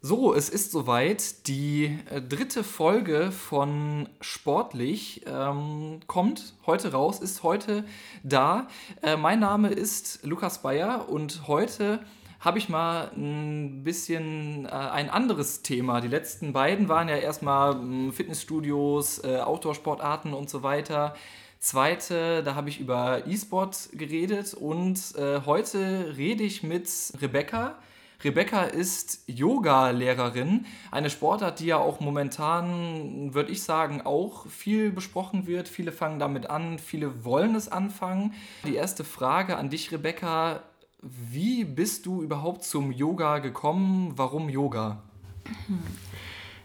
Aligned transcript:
So, 0.00 0.32
es 0.32 0.48
ist 0.48 0.70
soweit. 0.70 1.48
Die 1.48 1.98
äh, 2.08 2.22
dritte 2.22 2.62
Folge 2.62 3.32
von 3.32 4.08
Sportlich 4.20 5.22
ähm, 5.26 5.98
kommt 6.06 6.54
heute 6.66 6.92
raus, 6.92 7.18
ist 7.18 7.42
heute 7.42 7.84
da. 8.22 8.68
Äh, 9.02 9.16
mein 9.16 9.40
Name 9.40 9.70
ist 9.70 10.24
Lukas 10.24 10.62
Bayer 10.62 11.08
und 11.08 11.48
heute 11.48 11.98
habe 12.38 12.58
ich 12.58 12.68
mal 12.68 13.10
ein 13.16 13.82
bisschen 13.82 14.66
äh, 14.66 14.68
ein 14.68 15.10
anderes 15.10 15.62
Thema. 15.62 16.00
Die 16.00 16.06
letzten 16.06 16.52
beiden 16.52 16.88
waren 16.88 17.08
ja 17.08 17.16
erstmal 17.16 17.72
hm, 17.72 18.12
Fitnessstudios, 18.12 19.24
äh, 19.24 19.40
Outdoor-Sportarten 19.40 20.32
und 20.32 20.48
so 20.48 20.62
weiter. 20.62 21.16
Zweite, 21.58 22.44
da 22.44 22.54
habe 22.54 22.68
ich 22.68 22.78
über 22.78 23.26
E-Sport 23.26 23.88
geredet 23.94 24.54
und 24.54 25.16
äh, 25.16 25.40
heute 25.44 26.14
rede 26.16 26.44
ich 26.44 26.62
mit 26.62 26.88
Rebecca. 27.20 27.80
Rebecca 28.24 28.64
ist 28.64 29.22
Yoga-Lehrerin, 29.28 30.66
eine 30.90 31.08
Sportart, 31.08 31.60
die 31.60 31.66
ja 31.66 31.76
auch 31.76 32.00
momentan, 32.00 33.32
würde 33.32 33.52
ich 33.52 33.62
sagen, 33.62 34.02
auch 34.02 34.46
viel 34.46 34.90
besprochen 34.90 35.46
wird. 35.46 35.68
Viele 35.68 35.92
fangen 35.92 36.18
damit 36.18 36.50
an, 36.50 36.80
viele 36.80 37.24
wollen 37.24 37.54
es 37.54 37.70
anfangen. 37.70 38.34
Die 38.64 38.74
erste 38.74 39.04
Frage 39.04 39.56
an 39.56 39.70
dich, 39.70 39.92
Rebecca, 39.92 40.64
wie 41.00 41.62
bist 41.62 42.06
du 42.06 42.20
überhaupt 42.22 42.64
zum 42.64 42.90
Yoga 42.90 43.38
gekommen? 43.38 44.14
Warum 44.16 44.48
Yoga? 44.48 45.00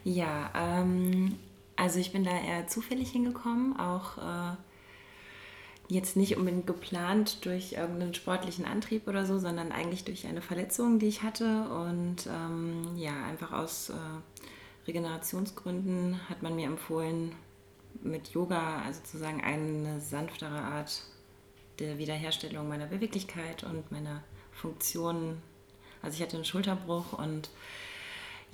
Ja, 0.02 0.50
ähm, 0.56 1.36
also 1.76 2.00
ich 2.00 2.12
bin 2.12 2.24
da 2.24 2.32
eher 2.32 2.66
zufällig 2.66 3.12
hingekommen, 3.12 3.78
auch 3.78 4.18
äh, 4.18 4.56
jetzt 5.88 6.16
nicht 6.16 6.36
unbedingt 6.36 6.66
geplant 6.66 7.44
durch 7.44 7.72
irgendeinen 7.72 8.14
sportlichen 8.14 8.64
Antrieb 8.64 9.06
oder 9.06 9.26
so, 9.26 9.38
sondern 9.38 9.72
eigentlich 9.72 10.04
durch 10.04 10.26
eine 10.26 10.42
Verletzung, 10.42 10.98
die 10.98 11.08
ich 11.08 11.22
hatte. 11.22 11.68
Und 11.68 12.26
ähm, 12.26 12.96
ja, 12.96 13.24
einfach 13.24 13.52
aus 13.52 13.90
äh, 13.90 13.94
Regenerationsgründen 14.86 16.28
hat 16.28 16.42
man 16.42 16.56
mir 16.56 16.66
empfohlen, 16.66 17.32
mit 18.02 18.28
Yoga, 18.30 18.82
also 18.82 19.00
sozusagen 19.00 19.42
eine 19.42 20.00
sanftere 20.00 20.60
Art 20.60 21.04
der 21.78 21.98
Wiederherstellung 21.98 22.68
meiner 22.68 22.86
Beweglichkeit 22.86 23.64
und 23.64 23.90
meiner 23.92 24.22
Funktionen. 24.52 25.42
Also 26.02 26.16
ich 26.16 26.22
hatte 26.22 26.36
einen 26.36 26.44
Schulterbruch 26.44 27.12
und 27.12 27.50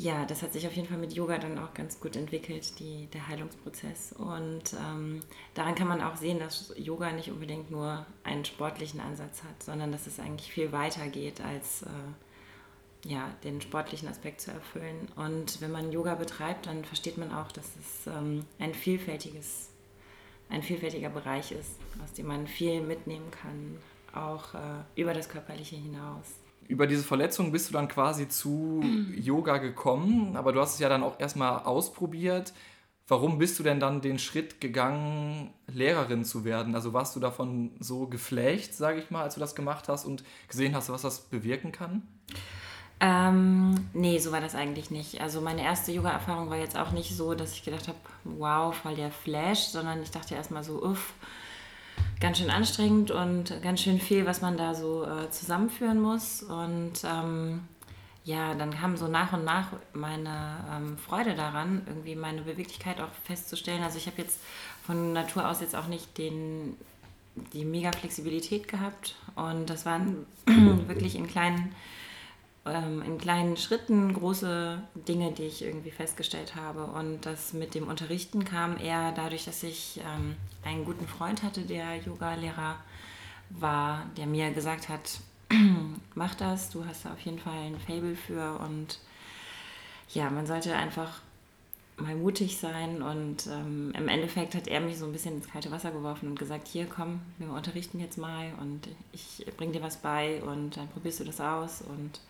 ja, 0.00 0.24
das 0.24 0.42
hat 0.42 0.54
sich 0.54 0.66
auf 0.66 0.72
jeden 0.72 0.88
Fall 0.88 0.96
mit 0.96 1.12
Yoga 1.12 1.36
dann 1.36 1.58
auch 1.58 1.74
ganz 1.74 2.00
gut 2.00 2.16
entwickelt, 2.16 2.78
die, 2.78 3.06
der 3.12 3.28
Heilungsprozess. 3.28 4.14
Und 4.14 4.72
ähm, 4.72 5.20
daran 5.52 5.74
kann 5.74 5.88
man 5.88 6.00
auch 6.00 6.16
sehen, 6.16 6.38
dass 6.38 6.72
Yoga 6.78 7.12
nicht 7.12 7.30
unbedingt 7.30 7.70
nur 7.70 8.06
einen 8.24 8.46
sportlichen 8.46 9.00
Ansatz 9.00 9.42
hat, 9.42 9.62
sondern 9.62 9.92
dass 9.92 10.06
es 10.06 10.18
eigentlich 10.18 10.50
viel 10.50 10.72
weiter 10.72 11.06
geht, 11.08 11.42
als 11.42 11.82
äh, 11.82 13.08
ja, 13.10 13.30
den 13.44 13.60
sportlichen 13.60 14.08
Aspekt 14.08 14.40
zu 14.40 14.50
erfüllen. 14.50 15.08
Und 15.16 15.60
wenn 15.60 15.70
man 15.70 15.92
Yoga 15.92 16.14
betreibt, 16.14 16.66
dann 16.66 16.82
versteht 16.86 17.18
man 17.18 17.30
auch, 17.30 17.52
dass 17.52 17.66
es 17.76 18.06
ähm, 18.06 18.46
ein 18.58 18.72
vielfältiges, 18.72 19.68
ein 20.48 20.62
vielfältiger 20.62 21.10
Bereich 21.10 21.52
ist, 21.52 21.78
aus 22.02 22.14
dem 22.14 22.26
man 22.26 22.46
viel 22.46 22.80
mitnehmen 22.80 23.30
kann, 23.30 23.76
auch 24.14 24.54
äh, 24.54 24.58
über 24.96 25.12
das 25.12 25.28
Körperliche 25.28 25.76
hinaus 25.76 26.39
über 26.70 26.86
diese 26.86 27.02
Verletzung 27.02 27.52
bist 27.52 27.68
du 27.68 27.72
dann 27.72 27.88
quasi 27.88 28.28
zu 28.28 28.82
Yoga 29.16 29.58
gekommen, 29.58 30.36
aber 30.36 30.52
du 30.52 30.60
hast 30.60 30.74
es 30.74 30.80
ja 30.80 30.88
dann 30.88 31.02
auch 31.02 31.18
erstmal 31.18 31.64
ausprobiert. 31.64 32.52
Warum 33.08 33.38
bist 33.38 33.58
du 33.58 33.64
denn 33.64 33.80
dann 33.80 34.00
den 34.00 34.20
Schritt 34.20 34.60
gegangen, 34.60 35.52
Lehrerin 35.66 36.24
zu 36.24 36.44
werden? 36.44 36.76
Also 36.76 36.92
warst 36.92 37.16
du 37.16 37.20
davon 37.20 37.72
so 37.80 38.06
geflecht, 38.06 38.72
sage 38.72 39.00
ich 39.00 39.10
mal, 39.10 39.24
als 39.24 39.34
du 39.34 39.40
das 39.40 39.56
gemacht 39.56 39.88
hast 39.88 40.04
und 40.04 40.22
gesehen 40.46 40.76
hast, 40.76 40.90
was 40.90 41.02
das 41.02 41.20
bewirken 41.22 41.72
kann? 41.72 42.02
Ähm, 43.00 43.74
nee, 43.94 44.18
so 44.18 44.30
war 44.30 44.40
das 44.40 44.54
eigentlich 44.54 44.92
nicht. 44.92 45.20
Also 45.20 45.40
meine 45.40 45.64
erste 45.64 45.90
Yoga-Erfahrung 45.90 46.50
war 46.50 46.58
jetzt 46.58 46.76
auch 46.76 46.92
nicht 46.92 47.16
so, 47.16 47.34
dass 47.34 47.52
ich 47.52 47.64
gedacht 47.64 47.88
habe, 47.88 47.98
wow, 48.24 48.72
voll 48.72 48.94
der 48.94 49.10
Flash, 49.10 49.64
sondern 49.64 50.02
ich 50.02 50.12
dachte 50.12 50.36
erstmal 50.36 50.62
so, 50.62 50.80
uff, 50.80 51.14
ganz 52.20 52.38
schön 52.38 52.50
anstrengend 52.50 53.10
und 53.10 53.62
ganz 53.62 53.80
schön 53.80 53.98
viel, 53.98 54.26
was 54.26 54.42
man 54.42 54.56
da 54.56 54.74
so 54.74 55.04
äh, 55.04 55.30
zusammenführen 55.30 56.00
muss. 56.00 56.42
Und 56.42 57.02
ähm, 57.04 57.62
ja, 58.24 58.54
dann 58.54 58.70
kam 58.72 58.96
so 58.96 59.08
nach 59.08 59.32
und 59.32 59.44
nach 59.44 59.68
meine 59.94 60.64
ähm, 60.70 60.98
Freude 60.98 61.34
daran, 61.34 61.82
irgendwie 61.86 62.14
meine 62.14 62.42
Beweglichkeit 62.42 63.00
auch 63.00 63.08
festzustellen. 63.24 63.82
Also 63.82 63.96
ich 63.96 64.06
habe 64.06 64.18
jetzt 64.18 64.38
von 64.84 65.14
Natur 65.14 65.48
aus 65.48 65.60
jetzt 65.60 65.74
auch 65.74 65.86
nicht 65.86 66.18
den, 66.18 66.76
die 67.54 67.64
mega 67.64 67.90
Flexibilität 67.92 68.68
gehabt. 68.68 69.16
Und 69.34 69.70
das 69.70 69.86
waren 69.86 70.26
wirklich 70.86 71.16
in 71.16 71.26
kleinen 71.26 71.74
ähm, 72.66 73.02
in 73.02 73.18
kleinen 73.18 73.56
Schritten 73.56 74.12
große 74.12 74.82
Dinge, 75.08 75.32
die 75.32 75.44
ich 75.44 75.62
irgendwie 75.62 75.90
festgestellt 75.90 76.56
habe. 76.56 76.84
Und 76.84 77.24
das 77.26 77.52
mit 77.52 77.74
dem 77.74 77.88
Unterrichten 77.88 78.44
kam 78.44 78.76
eher 78.78 79.12
dadurch, 79.12 79.44
dass 79.44 79.62
ich 79.62 80.00
ähm, 80.04 80.36
einen 80.64 80.84
guten 80.84 81.06
Freund 81.06 81.42
hatte, 81.42 81.62
der 81.62 81.96
Yoga-Lehrer 81.96 82.76
war, 83.50 84.06
der 84.16 84.26
mir 84.26 84.50
gesagt 84.52 84.88
hat, 84.88 85.20
mach 86.14 86.34
das, 86.34 86.70
du 86.70 86.84
hast 86.84 87.04
da 87.04 87.12
auf 87.12 87.20
jeden 87.20 87.38
Fall 87.38 87.58
ein 87.58 87.80
Fable 87.80 88.14
für 88.14 88.58
und 88.60 88.98
ja, 90.12 90.30
man 90.30 90.46
sollte 90.46 90.74
einfach 90.76 91.20
mal 92.00 92.14
mutig 92.14 92.58
sein 92.58 93.02
und 93.02 93.46
ähm, 93.46 93.92
im 93.96 94.08
Endeffekt 94.08 94.54
hat 94.54 94.68
er 94.68 94.80
mich 94.80 94.98
so 94.98 95.06
ein 95.06 95.12
bisschen 95.12 95.36
ins 95.36 95.48
kalte 95.48 95.70
Wasser 95.70 95.90
geworfen 95.90 96.28
und 96.28 96.38
gesagt, 96.38 96.68
hier 96.68 96.86
komm, 96.86 97.20
wir 97.38 97.50
unterrichten 97.50 98.00
jetzt 98.00 98.18
mal 98.18 98.52
und 98.60 98.88
ich 99.12 99.46
bring 99.56 99.72
dir 99.72 99.82
was 99.82 99.98
bei 99.98 100.42
und 100.42 100.76
dann 100.76 100.88
probierst 100.88 101.20
du 101.20 101.24
das 101.24 101.40
aus 101.40 101.82
und 101.82 102.20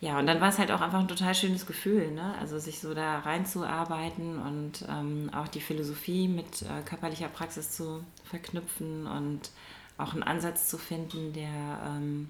ja, 0.00 0.18
und 0.18 0.26
dann 0.26 0.40
war 0.40 0.50
es 0.50 0.58
halt 0.58 0.70
auch 0.70 0.82
einfach 0.82 0.98
ein 0.98 1.08
total 1.08 1.34
schönes 1.34 1.64
Gefühl, 1.66 2.10
ne? 2.10 2.34
also 2.38 2.58
sich 2.58 2.80
so 2.80 2.92
da 2.92 3.20
reinzuarbeiten 3.20 4.38
und 4.38 4.84
ähm, 4.88 5.30
auch 5.34 5.48
die 5.48 5.60
Philosophie 5.60 6.28
mit 6.28 6.62
äh, 6.62 6.82
körperlicher 6.84 7.28
Praxis 7.28 7.70
zu 7.70 8.04
verknüpfen 8.24 9.06
und 9.06 9.50
auch 9.96 10.12
einen 10.12 10.22
Ansatz 10.22 10.68
zu 10.68 10.76
finden, 10.76 11.32
der 11.32 11.80
ähm, 11.86 12.28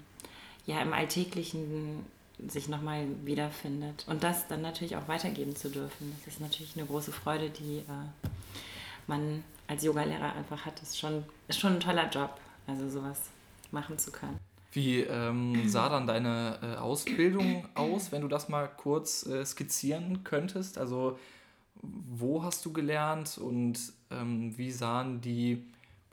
ja 0.65 0.81
im 0.81 0.93
Alltäglichen 0.93 2.05
sich 2.47 2.67
nochmal 2.67 3.07
wiederfindet. 3.23 4.05
Und 4.07 4.23
das 4.23 4.47
dann 4.47 4.61
natürlich 4.61 4.95
auch 4.95 5.07
weitergeben 5.07 5.55
zu 5.55 5.69
dürfen. 5.69 6.15
Das 6.25 6.35
ist 6.35 6.41
natürlich 6.41 6.75
eine 6.75 6.85
große 6.85 7.11
Freude, 7.11 7.49
die 7.49 7.77
äh, 7.77 8.27
man 9.07 9.43
als 9.67 9.83
Yogalehrer 9.83 10.33
einfach 10.33 10.65
hat. 10.65 10.81
Das 10.81 10.89
ist 10.89 10.99
schon, 10.99 11.23
ist 11.47 11.59
schon 11.59 11.73
ein 11.73 11.79
toller 11.79 12.09
Job, 12.09 12.37
also 12.67 12.89
sowas 12.89 13.29
machen 13.71 13.97
zu 13.97 14.11
können. 14.11 14.39
Wie 14.71 15.01
ähm, 15.01 15.69
sah 15.69 15.87
dann 15.87 16.05
deine 16.05 16.59
äh, 16.61 16.75
Ausbildung 16.75 17.65
aus, 17.75 18.11
wenn 18.11 18.21
du 18.21 18.27
das 18.27 18.49
mal 18.49 18.67
kurz 18.67 19.25
äh, 19.25 19.45
skizzieren 19.45 20.23
könntest? 20.23 20.77
Also 20.77 21.17
wo 21.81 22.43
hast 22.43 22.65
du 22.65 22.73
gelernt 22.73 23.37
und 23.37 23.79
ähm, 24.11 24.57
wie 24.57 24.71
sahen 24.71 25.21
die 25.21 25.63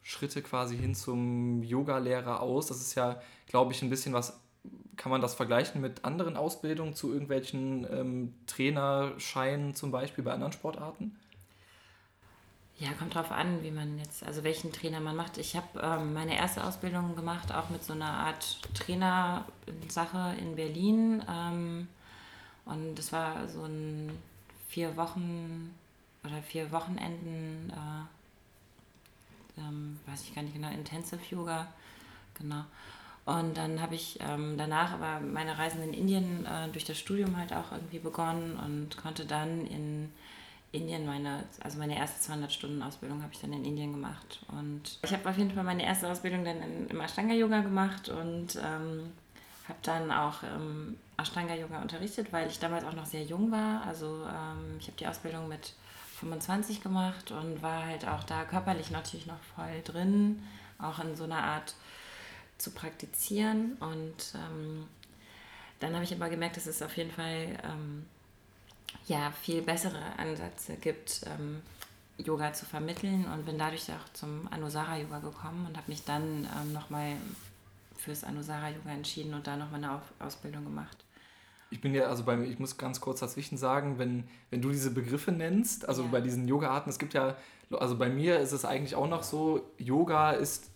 Schritte 0.03 0.43
quasi 0.43 0.77
hin 0.77 0.95
zum 0.95 1.63
Yoga-Lehrer 1.63 2.41
aus? 2.41 2.67
Das 2.67 2.81
ist 2.81 2.95
ja, 2.95 3.21
glaube 3.47 3.73
ich, 3.73 3.83
ein 3.83 3.91
bisschen 3.91 4.13
was, 4.13 4.39
kann 5.03 5.11
man 5.11 5.21
das 5.21 5.35
vergleichen 5.35 5.81
mit 5.81 6.05
anderen 6.05 6.37
Ausbildungen 6.37 6.95
zu 6.95 7.13
irgendwelchen 7.13 7.85
ähm, 7.93 8.35
Trainerscheinen 8.47 9.75
zum 9.75 9.91
Beispiel 9.91 10.23
bei 10.23 10.33
anderen 10.33 10.53
Sportarten? 10.53 11.19
Ja, 12.79 12.93
kommt 12.93 13.17
drauf 13.17 13.33
an, 13.33 13.65
wie 13.65 13.73
man 13.73 13.99
jetzt, 13.99 14.23
also 14.23 14.45
welchen 14.45 14.73
Trainer 14.73 15.01
man 15.01 15.17
macht. 15.17 15.39
Ich 15.39 15.57
habe 15.57 15.81
ähm, 15.81 16.15
meine 16.15 16.37
erste 16.37 16.63
Ausbildung 16.63 17.17
gemacht, 17.17 17.53
auch 17.53 17.69
mit 17.69 17.83
so 17.83 17.95
einer 17.95 18.13
Art 18.13 18.61
Trainersache 18.75 20.37
in 20.39 20.55
Berlin. 20.55 21.25
Ähm, 21.29 21.89
und 22.65 22.95
das 22.95 23.13
war 23.13 23.49
so 23.49 23.65
ein 23.65 24.17
vier 24.69 24.97
Wochen 24.97 25.75
oder 26.23 26.41
vier 26.43 26.71
Wochenenden, 26.71 27.71
äh, 27.71 29.61
ähm, 29.61 29.99
weiß 30.07 30.23
ich 30.23 30.35
gar 30.35 30.43
nicht 30.43 30.55
genau, 30.55 30.71
Intensive 30.71 31.23
Yoga, 31.29 31.67
genau. 32.35 32.65
Und 33.25 33.57
dann 33.57 33.81
habe 33.81 33.95
ich 33.95 34.19
ähm, 34.21 34.57
danach 34.59 34.93
aber 34.93 35.21
meine 35.21 35.57
Reisen 35.57 35.83
in 35.83 35.95
Indien 35.95 36.45
äh, 36.45 36.69
durch 36.73 36.85
das 36.85 36.99
Studium 36.99 37.37
halt 37.37 37.53
auch 37.53 37.71
irgendwie 37.71 38.01
begonnen 38.01 38.57
und 38.57 38.97
konnte 38.97 39.25
dann 39.25 39.67
in 39.67 40.13
Indien 40.73 41.07
meine, 41.07 41.45
also 41.63 41.79
meine 41.79 41.97
erste 41.97 42.33
200-Stunden-Ausbildung 42.33 43.23
habe 43.23 43.33
ich 43.33 43.41
dann 43.41 43.53
in 43.53 43.65
Indien 43.65 43.93
gemacht. 43.93 44.41
Und 44.49 44.99
ich 45.03 45.13
habe 45.13 45.29
auf 45.29 45.39
jeden 45.39 45.53
Fall 45.53 45.65
meine 45.65 45.85
erste 45.85 46.11
Ausbildung 46.11 46.45
dann 46.45 46.61
in, 46.63 46.89
im 46.89 47.01
Ashtanga-Yoga 47.01 47.61
gemacht 47.61 48.09
und 48.09 48.57
ähm, 48.57 49.13
habe 49.69 49.79
dann 49.83 50.11
auch 50.11 50.43
ähm, 50.43 50.97
Ashtanga-Yoga 51.19 51.81
unterrichtet, 51.83 52.33
weil 52.33 52.49
ich 52.49 52.59
damals 52.59 52.85
auch 52.85 52.95
noch 52.95 53.07
sehr 53.07 53.23
jung 53.23 53.53
war. 53.53 53.87
Also 53.87 54.25
ähm, 54.27 54.79
ich 54.81 54.87
habe 54.87 54.97
die 54.99 55.07
Ausbildung 55.07 55.47
mit 55.47 55.75
25 56.19 56.83
gemacht 56.83 57.31
und 57.31 57.63
war 57.63 57.85
halt 57.85 58.09
auch 58.09 58.25
da 58.25 58.45
körperlich 58.45 58.91
natürlich 58.91 59.27
noch 59.27 59.41
voll 59.55 59.83
drin, 59.85 60.43
auch 60.79 60.99
in 61.01 61.15
so 61.15 61.25
einer 61.25 61.43
Art 61.43 61.75
zu 62.63 62.71
praktizieren. 62.71 63.77
Und 63.81 64.35
ähm, 64.35 64.87
dann 65.81 65.95
habe 65.95 66.05
ich 66.05 66.15
aber 66.15 66.31
gemerkt, 66.31 66.57
dass 66.57 66.67
es 66.67 66.81
auf 66.81 66.97
jeden 66.97 67.11
Fall 67.11 67.59
ähm, 67.65 68.07
ja, 69.07 69.33
viel 69.33 69.63
bessere 69.63 70.01
Ansätze 70.19 70.77
gibt, 70.77 71.23
ähm, 71.27 71.61
Yoga 72.19 72.53
zu 72.53 72.67
vermitteln 72.67 73.27
und 73.27 73.45
bin 73.45 73.59
dadurch 73.59 73.91
auch 73.91 74.13
zum 74.13 74.49
Anusara-Yoga 74.53 75.19
gekommen 75.19 75.67
und 75.67 75.77
habe 75.77 75.91
mich 75.91 76.05
dann 76.05 76.49
ähm, 76.61 76.73
nochmal 76.73 77.17
fürs 77.97 78.23
Anusara-Yoga 78.23 78.91
entschieden 78.91 79.35
und 79.35 79.47
da 79.47 79.57
nochmal 79.57 79.83
eine 79.83 80.01
Ausbildung 80.21 80.65
gemacht. 80.65 81.05
ich 81.71 81.81
bin 81.81 81.95
ja, 81.95 82.05
also 82.05 82.23
bei 82.23 82.39
ich 82.43 82.59
muss 82.59 82.77
ganz 82.77 83.01
kurz 83.01 83.21
dazwischen 83.21 83.57
sagen, 83.57 83.99
wenn, 83.99 84.25
wenn 84.51 84.61
du 84.61 84.71
diese 84.71 84.91
Begriffe 84.91 85.33
nennst, 85.33 85.89
also 85.89 86.03
ja. 86.03 86.09
bei 86.11 86.21
diesen 86.21 86.47
Yoga-Arten, 86.47 86.91
es 86.91 86.99
gibt 86.99 87.15
ja, 87.15 87.37
also 87.71 87.97
bei 87.97 88.09
mir 88.09 88.39
ist 88.39 88.53
es 88.53 88.65
eigentlich 88.65 88.95
auch 88.95 89.09
noch 89.09 89.23
so, 89.23 89.69
Yoga 89.79 90.33
ist, 90.33 90.71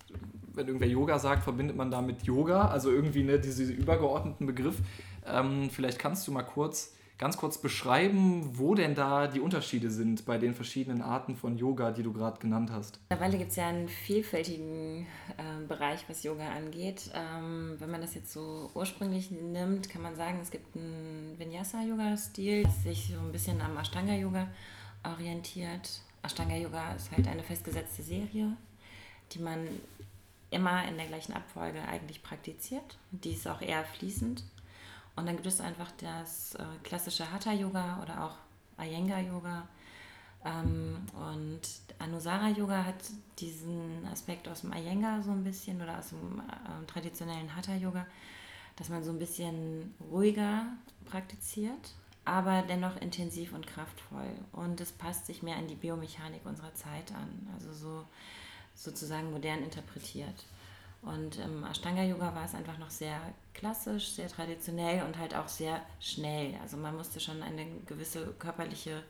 wenn 0.56 0.66
irgendwer 0.66 0.88
Yoga 0.88 1.18
sagt, 1.18 1.44
verbindet 1.44 1.76
man 1.76 1.90
damit 1.90 2.22
Yoga, 2.22 2.68
also 2.68 2.90
irgendwie 2.90 3.22
ne, 3.22 3.38
diese, 3.38 3.64
übergeordneten 3.64 4.46
Begriff. 4.46 4.76
Ähm, 5.26 5.70
vielleicht 5.70 5.98
kannst 5.98 6.26
du 6.26 6.32
mal 6.32 6.42
kurz 6.42 6.96
ganz 7.18 7.36
kurz 7.36 7.58
beschreiben, 7.58 8.58
wo 8.58 8.74
denn 8.74 8.94
da 8.94 9.26
die 9.26 9.40
Unterschiede 9.40 9.90
sind 9.90 10.26
bei 10.26 10.38
den 10.38 10.54
verschiedenen 10.54 11.00
Arten 11.00 11.34
von 11.34 11.56
Yoga, 11.56 11.90
die 11.90 12.02
du 12.02 12.12
gerade 12.12 12.38
genannt 12.38 12.70
hast? 12.70 13.00
Mittlerweile 13.08 13.38
gibt 13.38 13.50
es 13.50 13.56
ja 13.56 13.68
einen 13.68 13.88
vielfältigen 13.88 15.06
äh, 15.38 15.66
Bereich, 15.66 16.04
was 16.08 16.22
Yoga 16.22 16.48
angeht. 16.50 17.10
Ähm, 17.14 17.76
wenn 17.78 17.90
man 17.90 18.02
das 18.02 18.14
jetzt 18.14 18.32
so 18.32 18.70
ursprünglich 18.74 19.30
nimmt, 19.30 19.88
kann 19.88 20.02
man 20.02 20.14
sagen, 20.14 20.40
es 20.42 20.50
gibt 20.50 20.76
einen 20.76 21.36
Vinyasa-Yoga-Stil, 21.38 22.64
der 22.64 22.70
sich 22.70 23.12
so 23.14 23.20
ein 23.20 23.32
bisschen 23.32 23.60
am 23.60 23.76
Ashtanga-Yoga 23.78 24.48
orientiert. 25.04 26.02
Ashtanga-Yoga 26.22 26.94
ist 26.94 27.12
halt 27.12 27.28
eine 27.28 27.42
festgesetzte 27.42 28.02
Serie, 28.02 28.56
die 29.32 29.38
man 29.38 29.68
immer 30.50 30.86
in 30.86 30.96
der 30.96 31.06
gleichen 31.06 31.32
Abfolge 31.32 31.82
eigentlich 31.82 32.22
praktiziert. 32.22 32.98
Die 33.10 33.32
ist 33.32 33.48
auch 33.48 33.60
eher 33.60 33.84
fließend. 33.84 34.44
Und 35.16 35.26
dann 35.26 35.36
gibt 35.36 35.46
es 35.46 35.60
einfach 35.60 35.90
das 35.98 36.54
äh, 36.56 36.64
klassische 36.82 37.30
Hatha-Yoga 37.32 38.02
oder 38.02 38.24
auch 38.24 38.36
Iyengar-Yoga. 38.78 39.66
Ähm, 40.44 40.98
und 41.14 41.60
Anusara-Yoga 41.98 42.84
hat 42.84 43.10
diesen 43.38 44.06
Aspekt 44.12 44.46
aus 44.48 44.60
dem 44.60 44.72
Iyengar 44.72 45.22
so 45.22 45.30
ein 45.30 45.42
bisschen 45.42 45.80
oder 45.80 45.98
aus 45.98 46.10
dem 46.10 46.40
äh, 46.40 46.86
traditionellen 46.86 47.56
Hatha-Yoga, 47.56 48.06
dass 48.76 48.90
man 48.90 49.02
so 49.02 49.10
ein 49.10 49.18
bisschen 49.18 49.94
ruhiger 50.12 50.66
praktiziert, 51.06 51.94
aber 52.26 52.62
dennoch 52.62 53.00
intensiv 53.00 53.54
und 53.54 53.66
kraftvoll. 53.66 54.34
Und 54.52 54.80
es 54.80 54.92
passt 54.92 55.26
sich 55.26 55.42
mehr 55.42 55.56
an 55.56 55.66
die 55.66 55.74
Biomechanik 55.74 56.44
unserer 56.44 56.74
Zeit 56.74 57.10
an, 57.12 57.48
also 57.54 57.72
so 57.72 58.04
sozusagen 58.76 59.32
modern 59.32 59.62
interpretiert. 59.62 60.44
Und 61.02 61.38
im 61.38 61.64
Ashtanga-Yoga 61.64 62.34
war 62.34 62.44
es 62.44 62.54
einfach 62.54 62.78
noch 62.78 62.90
sehr 62.90 63.20
klassisch, 63.54 64.10
sehr 64.10 64.28
traditionell 64.28 65.04
und 65.04 65.18
halt 65.18 65.34
auch 65.34 65.48
sehr 65.48 65.80
schnell. 66.00 66.54
Also 66.60 66.76
man 66.76 66.96
musste 66.96 67.20
schon 67.20 67.42
eine 67.42 67.66
gewisse 67.86 68.34
körperliche 68.38 69.02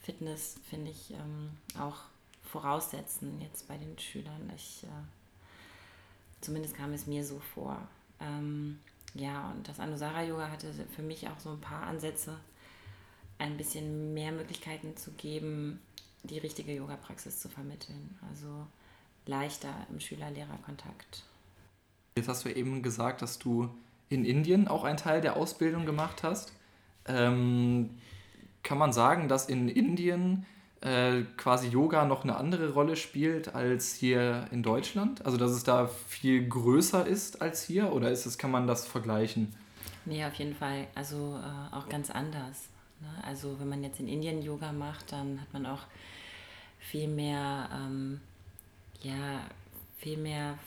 Fitness, 0.00 0.56
finde 0.68 0.90
ich, 0.90 1.12
ähm, 1.12 1.50
auch 1.78 1.96
voraussetzen 2.42 3.40
jetzt 3.40 3.68
bei 3.68 3.76
den 3.76 3.98
Schülern. 3.98 4.50
Ich, 4.56 4.84
äh, 4.84 6.40
zumindest 6.40 6.76
kam 6.76 6.92
es 6.92 7.06
mir 7.06 7.24
so 7.24 7.38
vor. 7.54 7.76
Ähm, 8.20 8.78
ja, 9.14 9.50
und 9.50 9.68
das 9.68 9.78
Anusara-Yoga 9.78 10.50
hatte 10.50 10.72
für 10.94 11.02
mich 11.02 11.28
auch 11.28 11.38
so 11.38 11.50
ein 11.50 11.60
paar 11.60 11.82
Ansätze, 11.82 12.38
ein 13.38 13.56
bisschen 13.56 14.14
mehr 14.14 14.32
Möglichkeiten 14.32 14.96
zu 14.96 15.10
geben, 15.12 15.80
die 16.22 16.38
richtige 16.38 16.74
Yoga-Praxis 16.74 17.40
zu 17.40 17.48
vermitteln. 17.48 18.18
Also 18.30 18.66
leichter 19.26 19.74
im 19.90 20.00
Schüler-Lehrer-Kontakt. 20.00 21.24
Jetzt 22.16 22.28
hast 22.28 22.44
du 22.44 22.50
eben 22.50 22.82
gesagt, 22.82 23.22
dass 23.22 23.38
du 23.38 23.70
in 24.08 24.24
Indien 24.24 24.68
auch 24.68 24.84
einen 24.84 24.98
Teil 24.98 25.20
der 25.20 25.36
Ausbildung 25.36 25.86
gemacht 25.86 26.22
hast. 26.22 26.52
Ähm, 27.06 27.90
kann 28.62 28.78
man 28.78 28.92
sagen, 28.92 29.28
dass 29.28 29.48
in 29.48 29.68
Indien 29.68 30.46
äh, 30.82 31.22
quasi 31.36 31.68
Yoga 31.68 32.04
noch 32.04 32.24
eine 32.24 32.36
andere 32.36 32.72
Rolle 32.72 32.96
spielt 32.96 33.54
als 33.54 33.94
hier 33.94 34.48
in 34.50 34.62
Deutschland? 34.62 35.24
Also 35.24 35.38
dass 35.38 35.52
es 35.52 35.64
da 35.64 35.86
viel 35.86 36.48
größer 36.48 37.06
ist 37.06 37.40
als 37.40 37.62
hier 37.62 37.92
oder 37.92 38.10
ist 38.10 38.26
es, 38.26 38.36
kann 38.36 38.50
man 38.50 38.66
das 38.66 38.86
vergleichen? 38.86 39.54
Nee, 40.04 40.24
auf 40.24 40.34
jeden 40.34 40.54
Fall. 40.54 40.86
Also 40.94 41.38
äh, 41.40 41.74
auch 41.74 41.88
ganz 41.88 42.10
anders. 42.10 42.68
Ne? 43.00 43.08
Also 43.24 43.58
wenn 43.60 43.68
man 43.68 43.82
jetzt 43.82 44.00
in 44.00 44.08
Indien 44.08 44.42
Yoga 44.42 44.72
macht, 44.72 45.12
dann 45.12 45.40
hat 45.40 45.52
man 45.52 45.66
auch 45.66 45.82
viel 46.78 47.08
mehr, 47.08 47.68
ähm, 47.72 48.20
ja, 49.02 49.40
viel 49.98 50.16
mehr 50.16 50.58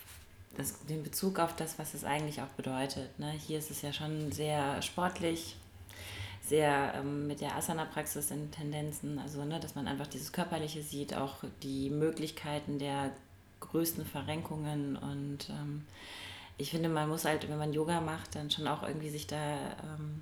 das, 0.58 0.86
den 0.86 1.04
Bezug 1.04 1.40
auf 1.40 1.56
das, 1.56 1.78
was 1.80 1.94
es 1.94 2.04
eigentlich 2.04 2.42
auch 2.42 2.48
bedeutet. 2.58 3.18
Ne? 3.20 3.32
Hier 3.32 3.60
ist 3.60 3.72
es 3.72 3.82
ja 3.82 3.92
schon 3.92 4.32
sehr 4.32 4.82
sportlich, 4.82 5.58
sehr 6.42 6.94
ähm, 6.96 7.28
mit 7.28 7.42
der 7.42 7.56
Asana-Praxis 7.56 8.32
in 8.32 8.52
Tendenzen, 8.52 9.20
also 9.20 9.44
ne, 9.44 9.60
dass 9.60 9.76
man 9.76 9.88
einfach 9.88 10.08
dieses 10.08 10.32
Körperliche 10.32 10.82
sieht, 10.82 11.16
auch 11.16 11.38
die 11.64 11.90
Möglichkeiten 11.90 12.80
der 12.80 13.12
größten 13.60 14.06
Verrenkungen 14.06 14.96
und 14.96 15.50
ähm, 15.50 15.86
ich 16.58 16.72
finde, 16.72 16.88
man 16.88 17.10
muss 17.10 17.26
halt, 17.26 17.50
wenn 17.50 17.58
man 17.58 17.74
Yoga 17.74 18.00
macht, 18.00 18.36
dann 18.36 18.50
schon 18.50 18.68
auch 18.68 18.84
irgendwie 18.84 19.10
sich 19.10 19.28
da 19.28 19.38
ähm, 19.38 20.22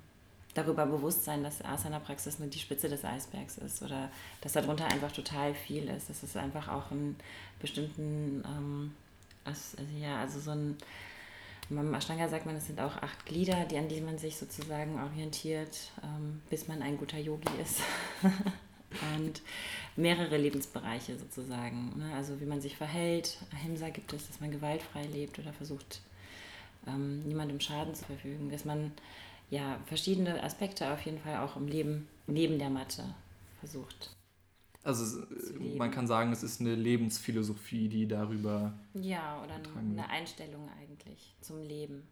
darüber 0.54 0.86
bewusst 0.86 1.24
sein, 1.24 1.42
dass 1.42 1.64
Asana-Praxis 1.64 2.38
nur 2.38 2.48
die 2.48 2.58
Spitze 2.58 2.88
des 2.88 3.04
Eisbergs 3.04 3.58
ist 3.58 3.82
oder 3.82 4.10
dass 4.40 4.52
darunter 4.52 4.86
einfach 4.86 5.12
total 5.12 5.54
viel 5.54 5.88
ist, 5.88 6.08
dass 6.08 6.22
es 6.22 6.36
einfach 6.36 6.68
auch 6.68 6.90
einen 6.90 7.16
bestimmten 7.60 8.42
ähm, 8.46 8.92
also, 9.44 9.76
ja, 10.00 10.20
also 10.20 10.40
so 10.40 10.52
ein, 10.52 10.76
beim 11.68 11.92
Ashtanga 11.94 12.28
sagt 12.28 12.46
man, 12.46 12.56
es 12.56 12.66
sind 12.66 12.80
auch 12.80 12.96
acht 12.96 13.26
Glieder, 13.26 13.64
die, 13.64 13.76
an 13.76 13.88
die 13.88 14.00
man 14.00 14.18
sich 14.18 14.36
sozusagen 14.36 15.00
orientiert, 15.00 15.92
ähm, 16.02 16.42
bis 16.50 16.68
man 16.68 16.82
ein 16.82 16.96
guter 16.96 17.18
Yogi 17.18 17.48
ist. 17.62 17.80
und 19.16 19.42
mehrere 19.96 20.36
Lebensbereiche 20.36 21.18
sozusagen. 21.18 21.98
Ne? 21.98 22.14
Also 22.14 22.40
wie 22.40 22.46
man 22.46 22.60
sich 22.60 22.76
verhält. 22.76 23.38
Ahimsa 23.52 23.88
gibt 23.90 24.12
es, 24.12 24.28
dass 24.28 24.40
man 24.40 24.50
gewaltfrei 24.50 25.04
lebt 25.06 25.38
oder 25.38 25.52
versucht, 25.52 26.00
ähm, 26.86 27.22
niemandem 27.24 27.60
Schaden 27.60 27.94
zu 27.94 28.04
verfügen. 28.04 28.50
Dass 28.50 28.64
man 28.64 28.92
ja 29.50 29.78
verschiedene 29.86 30.42
Aspekte 30.42 30.92
auf 30.92 31.02
jeden 31.02 31.18
Fall 31.18 31.38
auch 31.38 31.56
im 31.56 31.68
Leben 31.68 32.08
neben 32.26 32.58
der 32.58 32.70
Matte 32.70 33.14
versucht 33.60 34.14
also 34.84 35.22
man 35.76 35.90
kann 35.90 36.06
sagen, 36.06 36.30
es 36.30 36.42
ist 36.42 36.60
eine 36.60 36.74
Lebensphilosophie, 36.74 37.88
die 37.88 38.06
darüber. 38.06 38.74
Ja, 38.92 39.42
oder 39.42 39.54
eine 39.78 40.08
Einstellung 40.10 40.68
eigentlich 40.78 41.34
zum 41.40 41.62
Leben, 41.62 42.02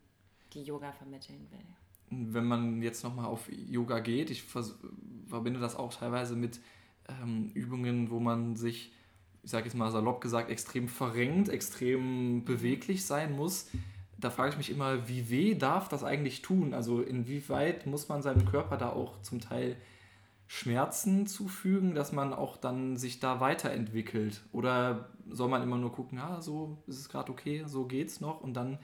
die 0.55 0.63
Yoga 0.63 0.91
vermitteln 0.93 1.47
will. 1.51 2.33
Wenn 2.33 2.45
man 2.45 2.83
jetzt 2.83 3.05
nochmal 3.05 3.27
auf 3.27 3.51
Yoga 3.51 4.01
geht, 4.01 4.31
ich 4.31 4.43
verbinde 4.43 5.61
das 5.61 5.77
auch 5.77 5.95
teilweise 5.95 6.35
mit 6.35 6.61
ähm, 7.09 7.51
Übungen, 7.55 8.11
wo 8.11 8.21
man 8.21 8.57
sich, 8.57 8.93
ich 9.43 9.51
sage 9.51 9.67
jetzt 9.67 9.75
mal 9.75 9.91
salopp 9.91 10.21
gesagt, 10.21 10.51
extrem 10.51 10.89
verrenkt, 10.89 11.49
extrem 11.51 12.45
beweglich 12.45 13.05
sein 13.05 13.37
muss. 13.37 13.69
Da 14.23 14.31
frage 14.31 14.51
ich 14.51 14.57
mich 14.57 14.71
immer, 14.71 15.09
wie 15.09 15.29
weh 15.31 15.55
darf 15.55 15.89
das 15.89 16.05
eigentlich 16.05 16.43
tun? 16.43 16.75
Also 16.75 17.03
inwieweit 17.03 17.87
muss 17.87 18.09
man 18.09 18.23
seinem 18.23 18.47
Körper 18.47 18.77
da 18.77 18.91
auch 18.91 19.21
zum 19.23 19.41
Teil 19.41 19.77
Schmerzen 20.47 21.27
zufügen, 21.27 21.95
dass 21.95 22.13
man 22.13 22.33
auch 22.33 22.57
dann 22.57 22.97
sich 22.97 23.21
da 23.21 23.41
weiterentwickelt? 23.41 24.43
Oder 24.53 25.09
soll 25.31 25.49
man 25.49 25.63
immer 25.63 25.77
nur 25.77 25.93
gucken, 25.93 26.19
ja, 26.19 26.41
so 26.41 26.79
ist 26.87 26.99
es 26.99 27.09
gerade 27.09 27.33
okay, 27.33 27.65
so 27.67 27.85
geht's 27.87 28.21
noch 28.21 28.41
und 28.41 28.55
dann 28.55 28.79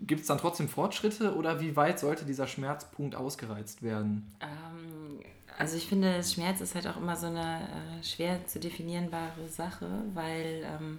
gibt 0.00 0.20
es 0.20 0.26
dann 0.26 0.38
trotzdem 0.38 0.68
Fortschritte 0.68 1.34
oder 1.34 1.60
wie 1.60 1.74
weit 1.74 1.98
sollte 1.98 2.24
dieser 2.24 2.46
Schmerzpunkt 2.46 3.16
ausgereizt 3.16 3.82
werden? 3.82 4.32
Ähm, 4.40 5.20
also 5.58 5.76
ich 5.76 5.86
finde, 5.88 6.22
Schmerz 6.22 6.60
ist 6.60 6.74
halt 6.74 6.86
auch 6.86 6.96
immer 6.96 7.16
so 7.16 7.26
eine 7.26 7.62
äh, 7.62 8.04
schwer 8.04 8.46
zu 8.46 8.60
definierbare 8.60 9.48
Sache, 9.48 9.88
weil 10.14 10.64
ähm, 10.64 10.98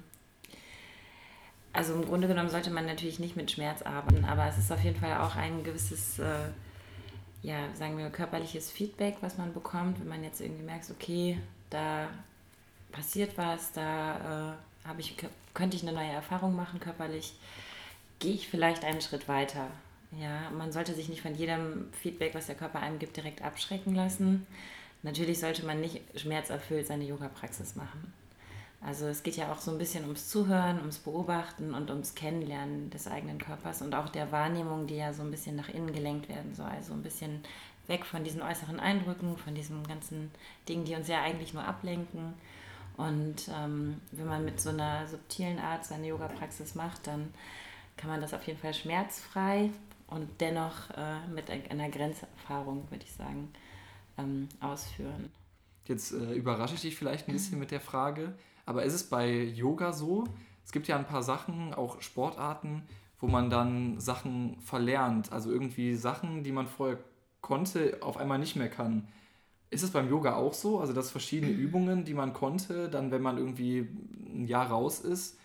also 1.73 1.93
im 1.93 2.05
Grunde 2.05 2.27
genommen 2.27 2.49
sollte 2.49 2.71
man 2.71 2.85
natürlich 2.85 3.19
nicht 3.19 3.35
mit 3.35 3.51
Schmerz 3.51 3.81
arbeiten, 3.81 4.25
aber 4.25 4.47
es 4.47 4.57
ist 4.57 4.71
auf 4.71 4.83
jeden 4.83 4.99
Fall 4.99 5.17
auch 5.17 5.35
ein 5.35 5.63
gewisses 5.63 6.19
äh, 6.19 6.49
ja, 7.41 7.73
sagen 7.73 7.97
wir, 7.97 8.09
körperliches 8.09 8.71
Feedback, 8.71 9.17
was 9.21 9.37
man 9.37 9.53
bekommt, 9.53 9.99
wenn 9.99 10.07
man 10.07 10.23
jetzt 10.23 10.41
irgendwie 10.41 10.63
merkt, 10.63 10.89
okay, 10.89 11.37
da 11.69 12.09
passiert 12.91 13.37
was, 13.37 13.71
da 13.71 14.57
äh, 14.85 14.99
ich, 14.99 15.15
könnte 15.53 15.77
ich 15.77 15.83
eine 15.83 15.93
neue 15.93 16.09
Erfahrung 16.09 16.55
machen 16.55 16.79
körperlich, 16.79 17.33
gehe 18.19 18.33
ich 18.33 18.49
vielleicht 18.49 18.83
einen 18.83 19.01
Schritt 19.01 19.27
weiter. 19.27 19.67
Ja, 20.19 20.49
man 20.49 20.71
sollte 20.71 20.93
sich 20.95 21.07
nicht 21.07 21.21
von 21.21 21.35
jedem 21.35 21.87
Feedback, 21.93 22.33
was 22.33 22.47
der 22.47 22.55
Körper 22.55 22.79
einem 22.79 22.99
gibt, 22.99 23.15
direkt 23.15 23.43
abschrecken 23.43 23.93
lassen. 23.93 24.47
Natürlich 25.03 25.39
sollte 25.39 25.65
man 25.65 25.79
nicht 25.79 26.01
schmerzerfüllt 26.15 26.87
seine 26.87 27.05
Yoga-Praxis 27.05 27.75
machen. 27.75 28.11
Also 28.81 29.07
es 29.07 29.23
geht 29.23 29.35
ja 29.35 29.51
auch 29.51 29.59
so 29.59 29.71
ein 29.71 29.77
bisschen 29.77 30.03
ums 30.03 30.29
Zuhören, 30.29 30.79
ums 30.79 30.99
Beobachten 30.99 31.73
und 31.73 31.89
ums 31.89 32.15
Kennenlernen 32.15 32.89
des 32.89 33.07
eigenen 33.07 33.37
Körpers 33.37 33.81
und 33.81 33.93
auch 33.93 34.07
der 34.07 34.31
Wahrnehmung, 34.31 34.87
die 34.87 34.95
ja 34.95 35.11
so 35.11 35.21
ein 35.21 35.31
bisschen 35.31 35.57
nach 35.57 35.69
innen 35.69 35.91
gelenkt 35.91 36.29
werden 36.29 36.55
soll. 36.55 36.69
Also 36.69 36.93
ein 36.93 37.03
bisschen 37.03 37.43
weg 37.87 38.05
von 38.05 38.23
diesen 38.23 38.41
äußeren 38.41 38.79
Eindrücken, 38.79 39.37
von 39.37 39.53
diesen 39.53 39.83
ganzen 39.85 40.31
Dingen, 40.69 40.85
die 40.85 40.95
uns 40.95 41.09
ja 41.09 41.21
eigentlich 41.21 41.53
nur 41.53 41.65
ablenken. 41.65 42.33
Und 42.95 43.49
ähm, 43.53 43.99
wenn 44.11 44.27
man 44.27 44.45
mit 44.45 44.61
so 44.61 44.69
einer 44.69 45.07
subtilen 45.07 45.59
Art 45.59 45.85
seine 45.85 46.07
Yoga-Praxis 46.07 46.75
macht, 46.75 47.07
dann 47.07 47.33
kann 47.97 48.09
man 48.09 48.21
das 48.21 48.33
auf 48.33 48.45
jeden 48.47 48.59
Fall 48.59 48.73
schmerzfrei 48.73 49.71
und 50.07 50.29
dennoch 50.39 50.89
äh, 50.91 51.27
mit 51.33 51.49
einer 51.49 51.89
Grenzerfahrung, 51.89 52.89
würde 52.89 53.03
ich 53.03 53.13
sagen, 53.13 53.51
ähm, 54.17 54.47
ausführen. 54.61 55.31
Jetzt 55.85 56.11
äh, 56.13 56.33
überrasche 56.33 56.75
ich 56.75 56.81
dich 56.81 56.95
vielleicht 56.95 57.27
ein 57.27 57.33
bisschen 57.33 57.59
mit 57.59 57.71
der 57.71 57.81
Frage, 57.81 58.33
aber 58.69 58.83
ist 58.83 58.93
es 58.93 59.03
bei 59.03 59.45
Yoga 59.45 59.93
so? 59.93 60.25
Es 60.63 60.71
gibt 60.71 60.87
ja 60.87 60.95
ein 60.95 61.07
paar 61.07 61.23
Sachen, 61.23 61.73
auch 61.73 62.01
Sportarten, 62.01 62.83
wo 63.19 63.25
man 63.25 63.49
dann 63.49 63.99
Sachen 63.99 64.61
verlernt. 64.61 65.31
Also 65.31 65.49
irgendwie 65.51 65.95
Sachen, 65.95 66.43
die 66.43 66.51
man 66.51 66.67
vorher 66.67 66.99
konnte, 67.41 67.97
auf 68.01 68.17
einmal 68.17 68.37
nicht 68.37 68.55
mehr 68.55 68.69
kann. 68.69 69.07
Ist 69.71 69.81
es 69.81 69.89
beim 69.89 70.07
Yoga 70.07 70.35
auch 70.35 70.53
so? 70.53 70.79
Also, 70.79 70.93
dass 70.93 71.09
verschiedene 71.09 71.51
Übungen, 71.51 72.05
die 72.05 72.13
man 72.13 72.31
konnte, 72.31 72.89
dann, 72.89 73.09
wenn 73.09 73.23
man 73.23 73.39
irgendwie 73.39 73.87
ein 74.35 74.45
Jahr 74.45 74.67
raus 74.67 74.99
ist, 74.99 75.38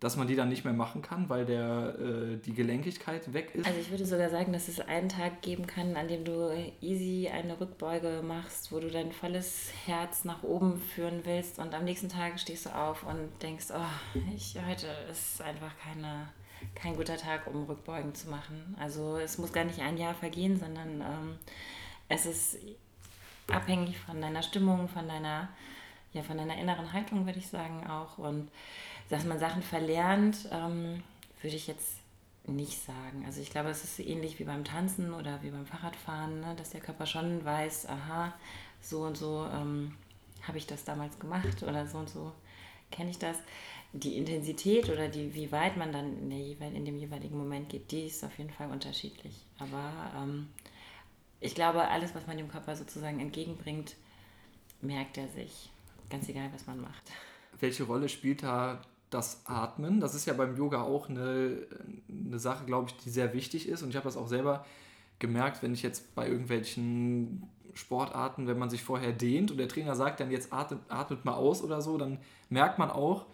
dass 0.00 0.16
man 0.16 0.26
die 0.26 0.36
dann 0.36 0.50
nicht 0.50 0.64
mehr 0.64 0.74
machen 0.74 1.00
kann, 1.00 1.30
weil 1.30 1.46
der, 1.46 1.96
äh, 1.98 2.36
die 2.36 2.52
Gelenkigkeit 2.52 3.32
weg 3.32 3.54
ist? 3.54 3.66
Also 3.66 3.80
ich 3.80 3.90
würde 3.90 4.04
sogar 4.04 4.28
sagen, 4.28 4.52
dass 4.52 4.68
es 4.68 4.80
einen 4.80 5.08
Tag 5.08 5.40
geben 5.40 5.66
kann, 5.66 5.96
an 5.96 6.06
dem 6.06 6.24
du 6.24 6.50
easy 6.82 7.28
eine 7.32 7.58
Rückbeuge 7.58 8.22
machst, 8.22 8.72
wo 8.72 8.78
du 8.78 8.90
dein 8.90 9.12
volles 9.12 9.70
Herz 9.86 10.24
nach 10.24 10.42
oben 10.42 10.78
führen 10.78 11.22
willst 11.24 11.58
und 11.58 11.74
am 11.74 11.84
nächsten 11.84 12.10
Tag 12.10 12.38
stehst 12.38 12.66
du 12.66 12.76
auf 12.76 13.04
und 13.04 13.30
denkst, 13.42 13.66
oh, 13.72 14.20
ich, 14.34 14.56
heute 14.68 14.88
ist 15.10 15.40
einfach 15.40 15.72
keine, 15.82 16.28
kein 16.74 16.94
guter 16.94 17.16
Tag, 17.16 17.46
um 17.46 17.64
Rückbeugen 17.64 18.14
zu 18.14 18.28
machen. 18.28 18.76
Also 18.78 19.16
es 19.16 19.38
muss 19.38 19.52
gar 19.52 19.64
nicht 19.64 19.80
ein 19.80 19.96
Jahr 19.96 20.14
vergehen, 20.14 20.58
sondern 20.58 21.00
ähm, 21.00 21.38
es 22.10 22.26
ist 22.26 22.58
abhängig 23.50 23.98
von 23.98 24.20
deiner 24.20 24.42
Stimmung, 24.42 24.88
von 24.88 25.08
deiner, 25.08 25.48
ja, 26.12 26.22
von 26.22 26.36
deiner 26.36 26.58
inneren 26.58 26.92
Haltung, 26.92 27.24
würde 27.24 27.38
ich 27.38 27.48
sagen 27.48 27.86
auch 27.86 28.18
und 28.18 28.50
dass 29.08 29.24
man 29.24 29.38
Sachen 29.38 29.62
verlernt, 29.62 30.48
ähm, 30.50 31.02
würde 31.40 31.56
ich 31.56 31.66
jetzt 31.66 31.98
nicht 32.46 32.84
sagen. 32.84 33.24
Also 33.26 33.40
ich 33.40 33.50
glaube, 33.50 33.70
es 33.70 33.84
ist 33.84 33.98
ähnlich 34.00 34.38
wie 34.38 34.44
beim 34.44 34.64
Tanzen 34.64 35.12
oder 35.12 35.42
wie 35.42 35.50
beim 35.50 35.66
Fahrradfahren, 35.66 36.40
ne? 36.40 36.54
dass 36.56 36.70
der 36.70 36.80
Körper 36.80 37.06
schon 37.06 37.44
weiß, 37.44 37.86
aha, 37.88 38.32
so 38.80 39.02
und 39.02 39.16
so 39.16 39.48
ähm, 39.52 39.94
habe 40.42 40.58
ich 40.58 40.66
das 40.66 40.84
damals 40.84 41.18
gemacht 41.18 41.62
oder 41.62 41.86
so 41.86 41.98
und 41.98 42.08
so 42.08 42.32
kenne 42.90 43.10
ich 43.10 43.18
das. 43.18 43.36
Die 43.92 44.16
Intensität 44.16 44.90
oder 44.90 45.08
die, 45.08 45.34
wie 45.34 45.50
weit 45.52 45.76
man 45.76 45.92
dann 45.92 46.18
in, 46.18 46.30
der, 46.30 46.68
in 46.72 46.84
dem 46.84 46.96
jeweiligen 46.96 47.38
Moment 47.38 47.68
geht, 47.68 47.90
die 47.90 48.06
ist 48.06 48.24
auf 48.24 48.36
jeden 48.38 48.50
Fall 48.50 48.70
unterschiedlich. 48.70 49.44
Aber 49.58 49.92
ähm, 50.16 50.48
ich 51.40 51.54
glaube, 51.54 51.88
alles, 51.88 52.14
was 52.14 52.26
man 52.26 52.36
dem 52.36 52.48
Körper 52.48 52.76
sozusagen 52.76 53.20
entgegenbringt, 53.20 53.96
merkt 54.82 55.16
er 55.18 55.28
sich. 55.28 55.70
Ganz 56.10 56.28
egal, 56.28 56.50
was 56.52 56.66
man 56.66 56.80
macht. 56.80 57.10
Welche 57.58 57.84
Rolle 57.84 58.08
spielt 58.08 58.42
da 58.42 58.82
das 59.10 59.42
Atmen. 59.46 60.00
Das 60.00 60.14
ist 60.14 60.26
ja 60.26 60.32
beim 60.32 60.56
Yoga 60.56 60.82
auch 60.82 61.08
eine, 61.08 61.66
eine 62.08 62.38
Sache, 62.38 62.64
glaube 62.64 62.90
ich, 62.90 62.96
die 62.98 63.10
sehr 63.10 63.32
wichtig 63.32 63.68
ist. 63.68 63.82
Und 63.82 63.90
ich 63.90 63.96
habe 63.96 64.04
das 64.04 64.16
auch 64.16 64.28
selber 64.28 64.64
gemerkt, 65.18 65.62
wenn 65.62 65.72
ich 65.72 65.82
jetzt 65.82 66.14
bei 66.14 66.28
irgendwelchen 66.28 67.48
Sportarten, 67.74 68.46
wenn 68.46 68.58
man 68.58 68.70
sich 68.70 68.82
vorher 68.82 69.12
dehnt 69.12 69.50
und 69.50 69.58
der 69.58 69.68
Trainer 69.68 69.94
sagt 69.94 70.20
dann 70.20 70.30
jetzt 70.30 70.52
atmet, 70.52 70.80
atmet 70.88 71.24
mal 71.24 71.34
aus 71.34 71.62
oder 71.62 71.82
so, 71.82 71.98
dann 71.98 72.18
merkt 72.48 72.78
man 72.78 72.90
auch, 72.90 73.26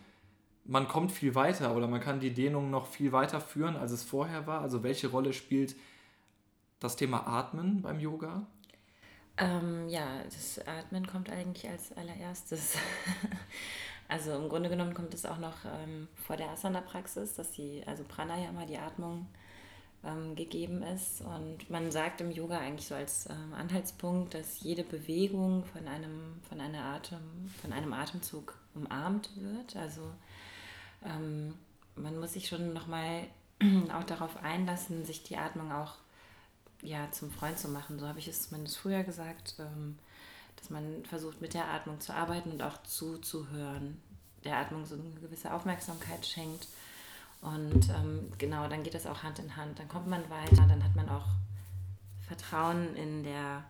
man 0.64 0.86
kommt 0.88 1.12
viel 1.12 1.34
weiter 1.34 1.74
oder 1.74 1.88
man 1.88 2.00
kann 2.00 2.20
die 2.20 2.32
Dehnung 2.32 2.70
noch 2.70 2.86
viel 2.86 3.12
weiter 3.12 3.40
führen, 3.40 3.76
als 3.76 3.92
es 3.92 4.04
vorher 4.04 4.46
war. 4.46 4.60
Also 4.60 4.82
welche 4.82 5.08
Rolle 5.08 5.32
spielt 5.32 5.74
das 6.80 6.96
Thema 6.96 7.26
Atmen 7.26 7.82
beim 7.82 7.98
Yoga? 7.98 8.46
Ähm, 9.38 9.88
ja, 9.88 10.22
das 10.24 10.60
Atmen 10.66 11.06
kommt 11.06 11.30
eigentlich 11.30 11.68
als 11.68 11.92
allererstes. 11.96 12.76
Also 14.12 14.34
im 14.34 14.50
Grunde 14.50 14.68
genommen 14.68 14.92
kommt 14.92 15.14
es 15.14 15.24
auch 15.24 15.38
noch 15.38 15.64
ähm, 15.64 16.06
vor 16.26 16.36
der 16.36 16.50
Asana-Praxis, 16.50 17.34
dass 17.34 17.52
die, 17.52 17.82
also 17.86 18.04
Pranayama, 18.04 18.66
die 18.66 18.76
Atmung 18.76 19.26
ähm, 20.04 20.36
gegeben 20.36 20.82
ist. 20.82 21.22
Und 21.22 21.70
man 21.70 21.90
sagt 21.90 22.20
im 22.20 22.30
Yoga 22.30 22.58
eigentlich 22.58 22.88
so 22.88 22.94
als 22.94 23.26
ähm, 23.30 23.54
Anhaltspunkt, 23.54 24.34
dass 24.34 24.60
jede 24.60 24.84
Bewegung 24.84 25.64
von 25.64 25.88
einem, 25.88 26.42
von, 26.46 26.60
einer 26.60 26.84
Atem, 26.84 27.22
von 27.62 27.72
einem 27.72 27.94
Atemzug 27.94 28.54
umarmt 28.74 29.30
wird. 29.34 29.76
Also 29.76 30.02
ähm, 31.06 31.54
man 31.96 32.20
muss 32.20 32.34
sich 32.34 32.48
schon 32.48 32.74
nochmal 32.74 33.22
auch 33.98 34.04
darauf 34.04 34.36
einlassen, 34.44 35.06
sich 35.06 35.22
die 35.22 35.38
Atmung 35.38 35.72
auch 35.72 35.94
ja, 36.82 37.10
zum 37.12 37.30
Freund 37.30 37.58
zu 37.58 37.68
machen. 37.68 37.98
So 37.98 38.06
habe 38.06 38.18
ich 38.18 38.28
es 38.28 38.50
zumindest 38.50 38.76
früher 38.76 39.04
gesagt. 39.04 39.54
Ähm, 39.58 39.96
dass 40.62 40.70
man 40.70 41.04
versucht, 41.04 41.40
mit 41.40 41.54
der 41.54 41.68
Atmung 41.68 41.98
zu 41.98 42.14
arbeiten 42.14 42.52
und 42.52 42.62
auch 42.62 42.80
zuzuhören, 42.84 44.00
der 44.44 44.58
Atmung 44.58 44.86
so 44.86 44.94
eine 44.94 45.20
gewisse 45.20 45.52
Aufmerksamkeit 45.52 46.24
schenkt. 46.24 46.68
Und 47.40 47.88
ähm, 47.88 48.32
genau, 48.38 48.68
dann 48.68 48.84
geht 48.84 48.94
das 48.94 49.08
auch 49.08 49.24
Hand 49.24 49.40
in 49.40 49.56
Hand. 49.56 49.80
Dann 49.80 49.88
kommt 49.88 50.06
man 50.06 50.22
weiter, 50.30 50.64
dann 50.68 50.84
hat 50.84 50.94
man 50.94 51.08
auch 51.08 51.26
Vertrauen 52.28 52.94
in 52.94 53.24
der 53.24 53.64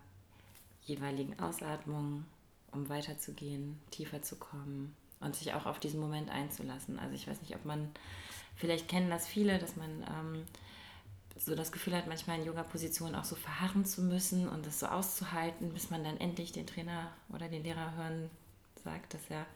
jeweiligen 0.82 1.38
Ausatmung, 1.40 2.26
um 2.72 2.90
weiterzugehen, 2.90 3.80
tiefer 3.90 4.20
zu 4.20 4.36
kommen 4.36 4.94
und 5.20 5.34
sich 5.34 5.54
auch 5.54 5.64
auf 5.64 5.80
diesen 5.80 5.98
Moment 5.98 6.28
einzulassen. 6.28 6.98
Also 6.98 7.14
ich 7.14 7.26
weiß 7.26 7.40
nicht, 7.40 7.56
ob 7.56 7.64
man, 7.64 7.90
vielleicht 8.54 8.86
kennen 8.86 9.08
das 9.08 9.26
viele, 9.26 9.58
dass 9.58 9.76
man 9.76 10.02
ähm, 10.02 10.44
so 11.38 11.54
das 11.54 11.72
Gefühl 11.72 11.96
hat, 11.96 12.06
manchmal 12.06 12.38
in 12.38 12.46
Yoga-Positionen 12.46 13.14
auch 13.14 13.24
so 13.24 13.36
verharren 13.36 13.84
zu 13.84 14.02
müssen 14.02 14.48
und 14.48 14.66
das 14.66 14.80
so 14.80 14.86
auszuhalten, 14.86 15.72
bis 15.72 15.90
man 15.90 16.04
dann 16.04 16.16
endlich 16.18 16.52
den 16.52 16.66
Trainer 16.66 17.12
oder 17.30 17.48
den 17.48 17.62
Lehrer 17.62 17.94
hören 17.96 18.30
sagt, 18.84 19.14
dass 19.14 19.22
er, 19.28 19.46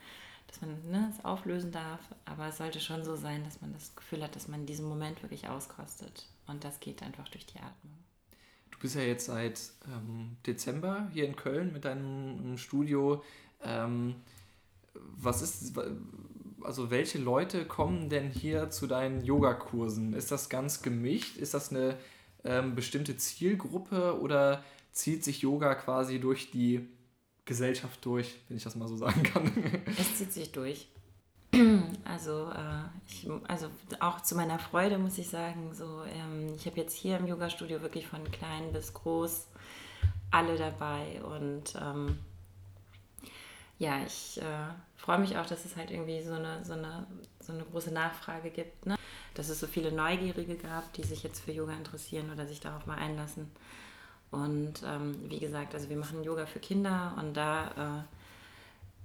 dass 0.46 0.60
man 0.60 0.90
ne, 0.90 1.12
es 1.12 1.24
auflösen 1.24 1.72
darf. 1.72 2.00
Aber 2.24 2.48
es 2.48 2.58
sollte 2.58 2.80
schon 2.80 3.04
so 3.04 3.16
sein, 3.16 3.44
dass 3.44 3.60
man 3.60 3.72
das 3.72 3.94
Gefühl 3.94 4.22
hat, 4.22 4.36
dass 4.36 4.48
man 4.48 4.66
diesen 4.66 4.88
Moment 4.88 5.22
wirklich 5.22 5.48
auskostet. 5.48 6.26
Und 6.46 6.64
das 6.64 6.80
geht 6.80 7.02
einfach 7.02 7.28
durch 7.28 7.46
die 7.46 7.58
Atmung. 7.58 7.94
Du 8.70 8.78
bist 8.78 8.94
ja 8.94 9.02
jetzt 9.02 9.26
seit 9.26 9.60
ähm, 9.86 10.36
Dezember 10.46 11.08
hier 11.12 11.26
in 11.26 11.36
Köln 11.36 11.72
mit 11.72 11.84
deinem 11.84 12.58
Studio. 12.58 13.22
Ähm, 13.62 14.16
was 14.94 15.42
ist, 15.42 15.74
also 16.62 16.90
welche 16.90 17.18
Leute 17.18 17.64
kommen 17.64 18.08
denn 18.08 18.30
hier 18.30 18.70
zu 18.70 18.86
deinen 18.86 19.24
Yogakursen? 19.24 20.12
Ist 20.12 20.30
das 20.30 20.48
ganz 20.48 20.82
gemischt? 20.82 21.36
Ist 21.36 21.54
das 21.54 21.70
eine 21.70 21.96
ähm, 22.44 22.74
bestimmte 22.74 23.16
Zielgruppe 23.16 24.20
oder 24.20 24.62
zieht 24.92 25.24
sich 25.24 25.42
Yoga 25.42 25.74
quasi 25.74 26.18
durch 26.18 26.50
die 26.50 26.88
Gesellschaft 27.44 28.04
durch, 28.04 28.36
wenn 28.48 28.56
ich 28.56 28.64
das 28.64 28.76
mal 28.76 28.88
so 28.88 28.96
sagen 28.96 29.22
kann? 29.22 29.50
Es 29.98 30.16
zieht 30.16 30.32
sich 30.32 30.52
durch. 30.52 30.88
Also, 32.04 32.50
äh, 32.50 32.84
ich, 33.08 33.28
also 33.48 33.68
auch 34.00 34.20
zu 34.20 34.34
meiner 34.34 34.58
Freude 34.58 34.98
muss 34.98 35.16
ich 35.18 35.28
sagen, 35.28 35.74
so, 35.74 36.02
ähm, 36.04 36.52
ich 36.54 36.66
habe 36.66 36.76
jetzt 36.76 36.94
hier 36.94 37.16
im 37.16 37.26
Yoga-Studio 37.26 37.80
wirklich 37.82 38.06
von 38.06 38.30
klein 38.30 38.72
bis 38.72 38.92
groß 38.92 39.46
alle 40.30 40.56
dabei 40.56 41.22
und 41.22 41.74
ähm, 41.80 42.18
ja, 43.78 44.00
ich 44.06 44.40
äh, 44.40 44.68
freue 44.96 45.18
mich 45.18 45.36
auch, 45.36 45.46
dass 45.46 45.64
es 45.64 45.76
halt 45.76 45.90
irgendwie 45.90 46.22
so 46.22 46.32
eine, 46.32 46.64
so 46.64 46.72
eine, 46.72 47.06
so 47.40 47.52
eine 47.52 47.64
große 47.64 47.92
Nachfrage 47.92 48.50
gibt. 48.50 48.86
Ne? 48.86 48.96
Dass 49.34 49.48
es 49.48 49.60
so 49.60 49.66
viele 49.66 49.92
Neugierige 49.92 50.56
gab, 50.56 50.92
die 50.94 51.02
sich 51.02 51.22
jetzt 51.22 51.40
für 51.40 51.52
Yoga 51.52 51.74
interessieren 51.74 52.30
oder 52.32 52.46
sich 52.46 52.60
darauf 52.60 52.86
mal 52.86 52.96
einlassen. 52.96 53.50
Und 54.30 54.82
ähm, 54.84 55.16
wie 55.28 55.38
gesagt, 55.38 55.74
also 55.74 55.88
wir 55.88 55.96
machen 55.96 56.24
Yoga 56.24 56.46
für 56.46 56.58
Kinder 56.58 57.14
und 57.18 57.34
da 57.34 58.04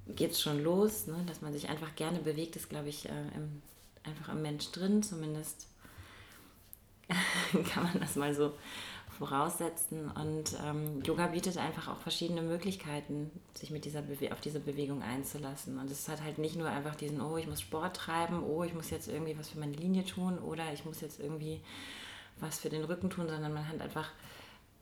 äh, 0.08 0.14
geht 0.14 0.32
es 0.32 0.42
schon 0.42 0.64
los, 0.64 1.08
ne? 1.08 1.24
dass 1.28 1.42
man 1.42 1.54
sich 1.54 1.70
einfach 1.70 1.94
gerne 1.96 2.20
bewegt, 2.20 2.56
ist, 2.56 2.70
glaube 2.70 2.90
ich, 2.90 3.08
äh, 3.08 3.28
im, 3.36 3.62
einfach 4.04 4.30
am 4.30 4.42
Mensch 4.42 4.72
drin. 4.72 5.04
Zumindest 5.04 5.68
kann 7.74 7.84
man 7.84 8.00
das 8.00 8.16
mal 8.16 8.34
so 8.34 8.54
voraussetzen. 9.22 10.10
Und 10.10 10.58
ähm, 10.66 11.04
Yoga 11.04 11.28
bietet 11.28 11.58
einfach 11.58 11.88
auch 11.90 12.00
verschiedene 12.00 12.42
Möglichkeiten, 12.42 13.30
sich 13.54 13.70
mit 13.70 13.86
dieser 13.86 14.02
Bewe 14.02 14.32
auf 14.32 14.42
diese 14.42 14.60
Bewegung 14.60 15.04
einzulassen. 15.04 15.78
Und 15.78 15.92
es 15.92 16.10
hat 16.10 16.24
halt 16.24 16.40
nicht 16.40 16.56
nur 16.56 16.68
einfach 16.68 16.96
diesen, 16.96 17.22
oh, 17.22 17.38
ich 17.38 17.46
muss 17.46 17.62
Sport 17.62 17.96
treiben, 17.96 18.44
oh, 18.44 18.64
ich 18.64 18.74
muss 18.74 18.90
jetzt 18.90 19.08
irgendwie 19.08 19.38
was 19.38 19.50
für 19.50 19.60
meine 19.60 19.74
Linie 19.74 20.04
tun 20.06 20.40
oder 20.40 20.74
ich 20.74 20.86
muss 20.86 21.02
jetzt 21.02 21.20
irgendwie 21.20 21.62
was 22.40 22.58
für 22.58 22.70
den 22.70 22.84
Rücken 22.84 23.12
tun, 23.12 23.30
sondern 23.30 23.54
man 23.54 23.68
hat 23.68 23.80
einfach 23.80 24.10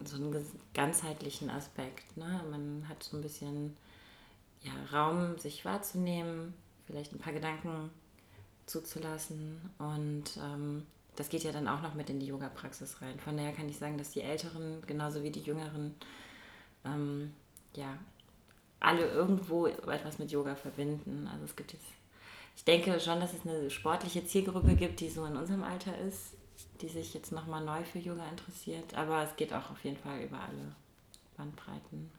so 0.05 0.15
einen 0.15 0.45
ganzheitlichen 0.73 1.49
Aspekt. 1.49 2.15
Ne? 2.15 2.41
Man 2.49 2.85
hat 2.87 3.03
so 3.03 3.17
ein 3.17 3.21
bisschen 3.21 3.75
ja, 4.61 4.71
Raum, 4.97 5.37
sich 5.37 5.65
wahrzunehmen, 5.65 6.53
vielleicht 6.87 7.13
ein 7.13 7.19
paar 7.19 7.33
Gedanken 7.33 7.89
zuzulassen 8.65 9.59
und 9.79 10.23
ähm, 10.41 10.85
das 11.19 11.27
geht 11.27 11.43
ja 11.43 11.51
dann 11.51 11.67
auch 11.67 11.81
noch 11.81 11.95
mit 11.95 12.09
in 12.09 12.21
die 12.21 12.27
Yoga-Praxis 12.27 13.01
rein. 13.01 13.19
Von 13.19 13.35
daher 13.35 13.51
kann 13.51 13.67
ich 13.67 13.77
sagen, 13.77 13.97
dass 13.97 14.11
die 14.11 14.21
Älteren 14.21 14.81
genauso 14.87 15.21
wie 15.21 15.31
die 15.31 15.41
Jüngeren 15.41 15.93
ähm, 16.85 17.33
ja 17.75 17.97
alle 18.79 19.05
irgendwo 19.05 19.67
etwas 19.67 20.17
mit 20.17 20.31
Yoga 20.31 20.55
verbinden. 20.55 21.29
Also 21.29 21.43
es 21.43 21.57
gibt 21.57 21.73
jetzt, 21.73 21.83
ich 22.55 22.63
denke 22.63 22.97
schon, 23.01 23.19
dass 23.19 23.33
es 23.33 23.45
eine 23.45 23.69
sportliche 23.69 24.25
Zielgruppe 24.25 24.75
gibt, 24.75 25.01
die 25.01 25.09
so 25.09 25.25
in 25.25 25.35
unserem 25.35 25.61
Alter 25.61 25.97
ist, 25.97 26.35
die 26.79 26.87
sich 26.87 27.13
jetzt 27.13 27.33
nochmal 27.33 27.65
neu 27.65 27.83
für 27.83 27.99
Yoga 27.99 28.25
interessiert. 28.29 28.93
Aber 28.93 29.21
es 29.21 29.35
geht 29.35 29.51
auch 29.51 29.71
auf 29.71 29.83
jeden 29.83 29.97
Fall 29.97 30.21
über 30.21 30.39
alle 30.39 30.73
Bandbreiten. 31.35 32.11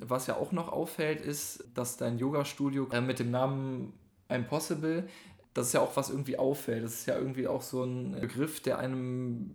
Was 0.00 0.26
ja 0.26 0.34
auch 0.34 0.50
noch 0.50 0.68
auffällt, 0.68 1.20
ist, 1.20 1.62
dass 1.74 1.96
dein 1.96 2.18
Yoga-Studio 2.18 2.88
äh, 2.90 3.00
mit 3.00 3.20
dem 3.20 3.30
Namen 3.30 3.92
Impossible 4.28 5.08
das 5.56 5.68
ist 5.68 5.72
ja 5.72 5.80
auch 5.80 5.96
was 5.96 6.10
irgendwie 6.10 6.38
auffällt. 6.38 6.84
Das 6.84 6.92
ist 6.92 7.06
ja 7.06 7.16
irgendwie 7.16 7.48
auch 7.48 7.62
so 7.62 7.82
ein 7.82 8.20
Begriff, 8.20 8.60
der 8.60 8.78
einem, 8.78 9.50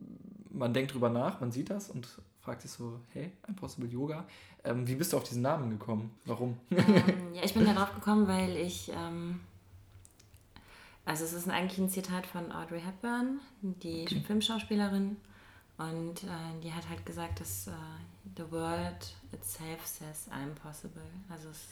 man 0.50 0.74
denkt 0.74 0.94
drüber 0.94 1.10
nach, 1.10 1.40
man 1.42 1.52
sieht 1.52 1.70
das 1.70 1.92
und 1.92 2.08
fragt 2.42 2.64
sich 2.64 2.72
so, 2.72 3.00
hey, 3.14 3.32
Impossible 3.48 3.88
Yoga. 3.88 4.26
Ähm, 4.64 4.88
wie 4.88 4.96
bist 4.96 5.14
du 5.14 5.18
auf 5.18 5.24
diesen 5.24 5.44
Namen 5.44 5.70
gekommen? 5.70 6.12
Warum? 6.26 6.58
Ähm, 6.72 7.34
ja, 7.34 7.44
ich 7.44 7.54
bin 7.54 7.66
da 7.66 7.74
drauf 7.74 7.94
gekommen, 7.94 8.28
weil 8.28 8.58
ich, 8.58 8.92
ähm, 8.96 9.42
also 11.06 11.24
es 11.24 11.34
ist 11.34 11.48
eigentlich 11.48 11.78
ein 11.78 11.90
Zitat 11.90 12.26
von 12.26 12.52
Audrey 12.52 12.82
Hepburn, 12.82 13.40
die 13.62 14.04
okay. 14.04 14.24
Filmschauspielerin. 14.26 15.18
Und 15.78 16.24
äh, 16.24 16.62
die 16.64 16.74
hat 16.74 16.90
halt 16.90 17.06
gesagt, 17.06 17.40
dass 17.40 17.68
äh, 17.68 17.72
the 18.38 18.52
world 18.52 19.16
itself 19.34 19.86
says 19.86 20.28
I'm 20.32 20.56
possible. 20.56 21.02
Also 21.30 21.50
es 21.50 21.58
ist 21.58 21.68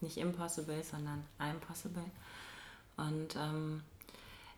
nicht 0.00 0.18
impossible, 0.18 0.82
sondern 0.82 1.24
I'm 1.38 1.58
possible. 1.66 2.04
Und 3.08 3.36
ähm, 3.36 3.82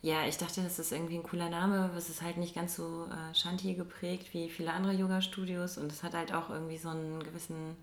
ja, 0.03 0.27
ich 0.27 0.37
dachte, 0.37 0.63
das 0.63 0.79
ist 0.79 0.93
irgendwie 0.93 1.17
ein 1.17 1.23
cooler 1.23 1.49
Name. 1.49 1.91
Es 1.97 2.11
ist 2.11 2.23
halt 2.23 2.37
nicht 2.37 2.55
ganz 2.55 2.77
so 2.77 3.07
äh, 3.07 3.35
Shanti 3.35 3.75
geprägt 3.75 4.35
wie 4.35 4.51
viele 4.51 4.73
andere 4.73 4.93
Yoga-Studios 4.93 5.79
und 5.79 5.91
es 5.91 6.03
hat 6.03 6.15
halt 6.15 6.33
auch 6.33 6.51
irgendwie 6.51 6.77
so 6.77 6.91
einen 6.91 7.23
gewissen 7.23 7.77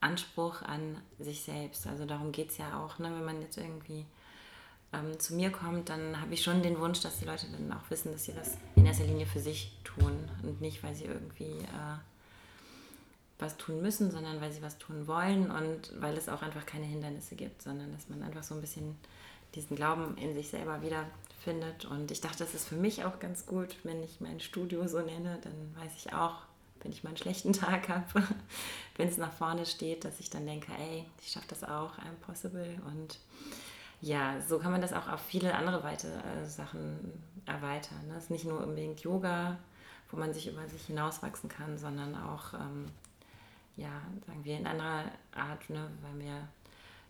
Anspruch 0.00 0.62
an 0.62 0.96
sich 1.18 1.42
selbst. 1.42 1.86
Also 1.86 2.06
darum 2.06 2.32
geht 2.32 2.50
es 2.50 2.58
ja 2.58 2.82
auch, 2.82 2.98
ne? 2.98 3.12
wenn 3.14 3.24
man 3.24 3.42
jetzt 3.42 3.58
irgendwie 3.58 4.06
ähm, 4.92 5.18
zu 5.18 5.34
mir 5.34 5.50
kommt, 5.50 5.88
dann 5.88 6.20
habe 6.20 6.34
ich 6.34 6.42
schon 6.42 6.62
den 6.62 6.78
Wunsch, 6.80 7.00
dass 7.00 7.18
die 7.18 7.24
Leute 7.24 7.46
dann 7.50 7.72
auch 7.72 7.90
wissen, 7.90 8.12
dass 8.12 8.24
sie 8.24 8.32
das 8.32 8.56
in 8.76 8.86
erster 8.86 9.04
Linie 9.04 9.26
für 9.26 9.40
sich 9.40 9.72
tun 9.84 10.28
und 10.42 10.60
nicht, 10.60 10.82
weil 10.82 10.94
sie 10.94 11.04
irgendwie 11.04 11.58
äh, 11.58 11.98
was 13.38 13.56
tun 13.56 13.82
müssen, 13.82 14.10
sondern 14.10 14.40
weil 14.40 14.52
sie 14.52 14.62
was 14.62 14.78
tun 14.78 15.06
wollen 15.06 15.50
und 15.50 15.92
weil 16.00 16.16
es 16.16 16.28
auch 16.28 16.42
einfach 16.42 16.64
keine 16.64 16.86
Hindernisse 16.86 17.34
gibt, 17.34 17.60
sondern 17.60 17.92
dass 17.92 18.08
man 18.08 18.22
einfach 18.22 18.42
so 18.42 18.54
ein 18.54 18.60
bisschen 18.60 18.96
diesen 19.54 19.76
Glauben 19.76 20.16
in 20.16 20.34
sich 20.34 20.48
selber 20.48 20.82
wiederfindet. 20.82 21.84
Und 21.84 22.10
ich 22.10 22.20
dachte, 22.20 22.38
das 22.38 22.54
ist 22.54 22.68
für 22.68 22.76
mich 22.76 23.04
auch 23.04 23.18
ganz 23.18 23.46
gut, 23.46 23.76
wenn 23.84 24.02
ich 24.02 24.20
mein 24.20 24.40
Studio 24.40 24.86
so 24.86 25.00
nenne, 25.00 25.38
dann 25.42 25.74
weiß 25.82 25.92
ich 25.96 26.12
auch, 26.12 26.36
wenn 26.80 26.92
ich 26.92 27.04
mal 27.04 27.10
einen 27.10 27.18
schlechten 27.18 27.52
Tag 27.52 27.88
habe, 27.88 28.04
wenn 28.96 29.08
es 29.08 29.18
nach 29.18 29.32
vorne 29.32 29.66
steht, 29.66 30.04
dass 30.04 30.20
ich 30.20 30.30
dann 30.30 30.46
denke, 30.46 30.72
ey, 30.78 31.04
ich 31.20 31.30
schaffe 31.32 31.48
das 31.48 31.64
auch, 31.64 31.98
I'm 31.98 32.16
possible. 32.24 32.80
Und 32.86 33.18
ja, 34.00 34.40
so 34.40 34.58
kann 34.58 34.72
man 34.72 34.80
das 34.80 34.92
auch 34.92 35.08
auf 35.08 35.20
viele 35.20 35.54
andere 35.54 35.84
weitere 35.84 36.12
äh, 36.12 36.46
Sachen 36.46 37.22
erweitern. 37.46 38.08
Ne? 38.08 38.16
Es 38.16 38.24
ist 38.24 38.30
nicht 38.30 38.44
nur 38.44 38.60
unbedingt 38.60 39.00
Yoga, 39.00 39.58
wo 40.10 40.16
man 40.16 40.34
sich 40.34 40.48
über 40.48 40.66
sich 40.68 40.86
hinauswachsen 40.86 41.48
kann, 41.48 41.78
sondern 41.78 42.14
auch, 42.16 42.54
ähm, 42.54 42.86
ja, 43.76 44.02
sagen 44.26 44.44
wir 44.44 44.58
in 44.58 44.66
anderer 44.66 45.04
Art, 45.34 45.70
ne? 45.70 45.88
weil 46.02 46.24
wir 46.24 46.48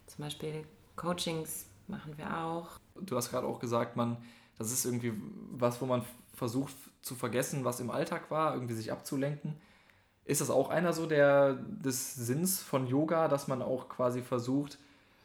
zum 0.06 0.25
Beispiel 0.25 0.64
Coachings 0.96 1.66
machen 1.92 2.18
wir 2.18 2.37
auch. 2.37 2.68
Du 3.00 3.16
hast 3.16 3.30
gerade 3.30 3.46
auch 3.46 3.61
gesagt, 3.61 3.96
man, 3.96 4.16
das 4.58 4.72
ist 4.72 4.84
irgendwie 4.84 5.12
was, 5.50 5.80
wo 5.80 5.87
man 5.87 6.04
versucht 6.34 6.75
zu 7.02 7.14
vergessen, 7.14 7.64
was 7.64 7.80
im 7.80 7.90
Alltag 7.90 8.30
war, 8.30 8.54
irgendwie 8.54 8.75
sich 8.75 8.90
abzulenken. 8.90 9.54
Ist 10.25 10.40
das 10.40 10.50
auch 10.50 10.70
einer 10.70 10.92
so 10.92 11.06
der, 11.06 11.54
des 11.54 12.14
Sinns 12.14 12.62
von 12.62 12.87
Yoga, 12.87 13.28
dass 13.28 13.49
man 13.49 13.61
auch 13.61 13.88
quasi 13.88 14.22
versucht, 14.22 14.78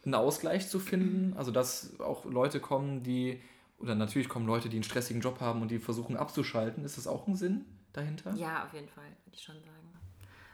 einen 0.03 0.15
Ausgleich 0.15 0.69
zu 0.69 0.79
finden? 0.79 1.35
Also, 1.37 1.51
dass 1.51 1.99
auch 1.99 2.25
Leute 2.25 2.59
kommen, 2.59 3.03
die, 3.03 3.41
oder 3.79 3.93
natürlich 3.93 4.27
kommen 4.27 4.47
Leute, 4.47 4.69
die 4.69 4.77
einen 4.77 4.83
stressigen 4.83 5.21
Job 5.21 5.39
haben 5.39 5.61
und 5.61 5.69
die 5.69 5.79
versuchen 5.79 6.17
abzuschalten. 6.17 6.83
Ist 6.83 6.97
das 6.97 7.07
auch 7.07 7.27
ein 7.27 7.35
Sinn 7.35 7.65
dahinter? 7.93 8.33
Ja, 8.33 8.65
auf 8.65 8.73
jeden 8.73 8.89
Fall, 8.89 9.05
würde 9.25 9.35
ich 9.35 9.43
schon 9.43 9.55
sagen. 9.55 9.93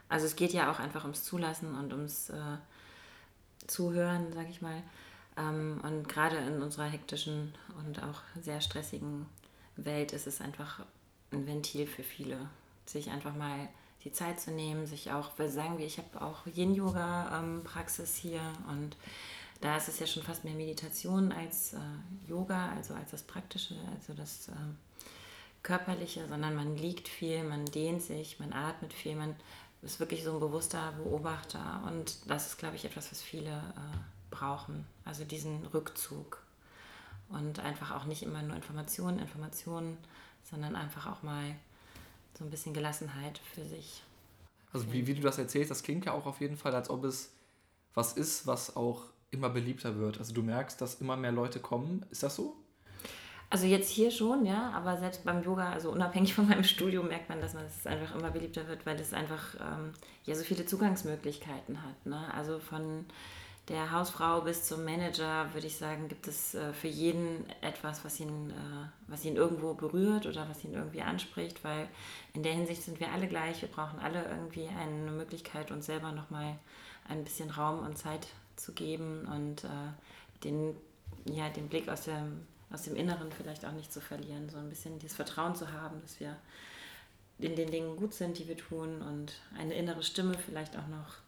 Also, 0.08 0.26
es 0.26 0.36
geht 0.36 0.52
ja 0.52 0.70
auch 0.70 0.78
einfach 0.78 1.04
ums 1.04 1.24
Zulassen 1.24 1.74
und 1.74 1.92
ums 1.92 2.28
äh, 2.28 2.58
Zuhören, 3.66 4.32
sage 4.34 4.48
ich 4.50 4.60
mal. 4.60 4.82
Ähm, 5.36 5.80
und 5.82 6.08
gerade 6.08 6.36
in 6.36 6.62
unserer 6.62 6.86
hektischen 6.86 7.54
und 7.78 8.02
auch 8.02 8.20
sehr 8.40 8.60
stressigen 8.60 9.26
Welt 9.76 10.12
ist 10.12 10.26
es 10.26 10.40
einfach 10.40 10.80
ein 11.32 11.46
Ventil 11.46 11.86
für 11.86 12.04
viele, 12.04 12.38
sich 12.86 13.10
einfach 13.10 13.34
mal 13.34 13.68
die 14.04 14.12
Zeit 14.12 14.40
zu 14.40 14.52
nehmen, 14.52 14.86
sich 14.86 15.10
auch, 15.12 15.30
weil 15.38 15.48
sagen 15.48 15.78
wir, 15.78 15.86
ich 15.86 15.98
habe 15.98 16.20
auch 16.20 16.46
Yin-Yoga-Praxis 16.46 18.16
hier 18.16 18.42
und 18.68 18.96
da 19.60 19.76
ist 19.78 19.88
es 19.88 19.98
ja 19.98 20.06
schon 20.06 20.22
fast 20.22 20.44
mehr 20.44 20.54
Meditation 20.54 21.32
als 21.32 21.72
äh, 21.72 21.78
Yoga, 22.28 22.72
also 22.72 22.92
als 22.94 23.12
das 23.12 23.22
Praktische, 23.22 23.74
also 23.94 24.12
das 24.12 24.48
äh, 24.48 24.52
Körperliche, 25.62 26.28
sondern 26.28 26.54
man 26.54 26.76
liegt 26.76 27.08
viel, 27.08 27.42
man 27.44 27.64
dehnt 27.64 28.02
sich, 28.02 28.38
man 28.38 28.52
atmet 28.52 28.92
viel, 28.92 29.16
man 29.16 29.34
ist 29.80 30.00
wirklich 30.00 30.22
so 30.22 30.34
ein 30.34 30.40
bewusster 30.40 30.92
Beobachter 30.92 31.82
und 31.86 32.30
das 32.30 32.48
ist, 32.48 32.58
glaube 32.58 32.76
ich, 32.76 32.84
etwas, 32.84 33.10
was 33.10 33.22
viele 33.22 33.50
äh, 33.50 34.13
brauchen, 34.34 34.86
also 35.04 35.24
diesen 35.24 35.66
Rückzug 35.66 36.42
und 37.28 37.60
einfach 37.60 37.92
auch 37.92 38.04
nicht 38.04 38.22
immer 38.22 38.42
nur 38.42 38.56
Informationen, 38.56 39.18
Informationen, 39.18 39.96
sondern 40.50 40.76
einfach 40.76 41.06
auch 41.06 41.22
mal 41.22 41.54
so 42.36 42.44
ein 42.44 42.50
bisschen 42.50 42.74
Gelassenheit 42.74 43.38
für 43.38 43.64
sich. 43.64 44.02
Also 44.72 44.92
wie, 44.92 45.06
wie 45.06 45.14
du 45.14 45.20
das 45.20 45.38
erzählst, 45.38 45.70
das 45.70 45.82
klingt 45.82 46.04
ja 46.04 46.12
auch 46.12 46.26
auf 46.26 46.40
jeden 46.40 46.56
Fall, 46.56 46.74
als 46.74 46.90
ob 46.90 47.04
es 47.04 47.30
was 47.94 48.14
ist, 48.14 48.46
was 48.46 48.74
auch 48.76 49.04
immer 49.30 49.48
beliebter 49.48 49.96
wird. 49.96 50.18
Also 50.18 50.34
du 50.34 50.42
merkst, 50.42 50.80
dass 50.80 51.00
immer 51.00 51.16
mehr 51.16 51.32
Leute 51.32 51.60
kommen. 51.60 52.04
Ist 52.10 52.24
das 52.24 52.34
so? 52.34 52.56
Also 53.50 53.66
jetzt 53.66 53.88
hier 53.88 54.10
schon, 54.10 54.46
ja, 54.46 54.72
aber 54.72 54.96
selbst 54.96 55.24
beim 55.24 55.44
Yoga, 55.44 55.70
also 55.70 55.92
unabhängig 55.92 56.34
von 56.34 56.48
meinem 56.48 56.64
Studium, 56.64 57.06
merkt 57.06 57.28
man, 57.28 57.40
dass 57.40 57.54
man 57.54 57.64
es 57.66 57.86
einfach 57.86 58.16
immer 58.16 58.32
beliebter 58.32 58.66
wird, 58.66 58.84
weil 58.84 58.98
es 58.98 59.12
einfach 59.12 59.54
ähm, 59.60 59.92
ja 60.24 60.34
so 60.34 60.42
viele 60.42 60.66
Zugangsmöglichkeiten 60.66 61.82
hat. 61.82 62.04
Ne? 62.04 62.34
Also 62.34 62.58
von 62.58 63.04
der 63.68 63.92
Hausfrau 63.92 64.42
bis 64.42 64.64
zum 64.64 64.84
Manager, 64.84 65.52
würde 65.54 65.66
ich 65.66 65.78
sagen, 65.78 66.08
gibt 66.08 66.28
es 66.28 66.54
äh, 66.54 66.72
für 66.74 66.88
jeden 66.88 67.46
etwas, 67.62 68.04
was 68.04 68.20
ihn, 68.20 68.50
äh, 68.50 68.88
was 69.06 69.24
ihn 69.24 69.36
irgendwo 69.36 69.72
berührt 69.72 70.26
oder 70.26 70.48
was 70.48 70.62
ihn 70.64 70.74
irgendwie 70.74 71.00
anspricht, 71.00 71.64
weil 71.64 71.88
in 72.34 72.42
der 72.42 72.52
Hinsicht 72.52 72.82
sind 72.82 73.00
wir 73.00 73.10
alle 73.12 73.26
gleich. 73.26 73.62
Wir 73.62 73.70
brauchen 73.70 73.98
alle 74.00 74.24
irgendwie 74.28 74.68
eine 74.68 75.10
Möglichkeit, 75.10 75.70
uns 75.70 75.86
selber 75.86 76.12
nochmal 76.12 76.58
ein 77.08 77.24
bisschen 77.24 77.50
Raum 77.50 77.80
und 77.80 77.96
Zeit 77.96 78.26
zu 78.56 78.72
geben 78.72 79.26
und 79.26 79.64
äh, 79.64 79.68
den, 80.44 80.76
ja, 81.24 81.48
den 81.48 81.68
Blick 81.68 81.88
aus 81.88 82.02
dem, 82.02 82.46
aus 82.70 82.82
dem 82.82 82.96
Inneren 82.96 83.32
vielleicht 83.32 83.64
auch 83.64 83.72
nicht 83.72 83.92
zu 83.92 84.02
verlieren, 84.02 84.50
so 84.50 84.58
ein 84.58 84.68
bisschen 84.68 84.98
dieses 84.98 85.16
Vertrauen 85.16 85.54
zu 85.54 85.72
haben, 85.72 86.02
dass 86.02 86.20
wir 86.20 86.36
in 87.38 87.56
den 87.56 87.70
Dingen 87.70 87.96
gut 87.96 88.12
sind, 88.12 88.38
die 88.38 88.46
wir 88.46 88.56
tun 88.56 89.02
und 89.02 89.32
eine 89.58 89.74
innere 89.74 90.02
Stimme 90.02 90.34
vielleicht 90.38 90.76
auch 90.76 90.86
noch 90.86 91.23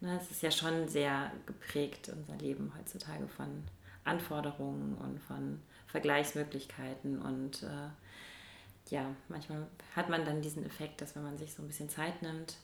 Ne, 0.00 0.18
es 0.20 0.30
ist 0.30 0.42
ja 0.42 0.50
schon 0.50 0.88
sehr 0.88 1.32
geprägt, 1.46 2.08
unser 2.08 2.36
Leben 2.36 2.72
heutzutage 2.78 3.26
von 3.26 3.64
Anforderungen 4.04 4.96
und 4.96 5.20
von 5.20 5.60
Vergleichsmöglichkeiten. 5.88 7.20
Und 7.20 7.64
äh, 7.64 8.94
ja, 8.94 9.14
manchmal 9.28 9.66
hat 9.96 10.08
man 10.08 10.24
dann 10.24 10.40
diesen 10.40 10.64
Effekt, 10.64 11.00
dass 11.00 11.16
wenn 11.16 11.24
man 11.24 11.36
sich 11.36 11.52
so 11.52 11.62
ein 11.62 11.66
bisschen 11.66 11.88
Zeit 11.88 12.22
nimmt, 12.22 12.56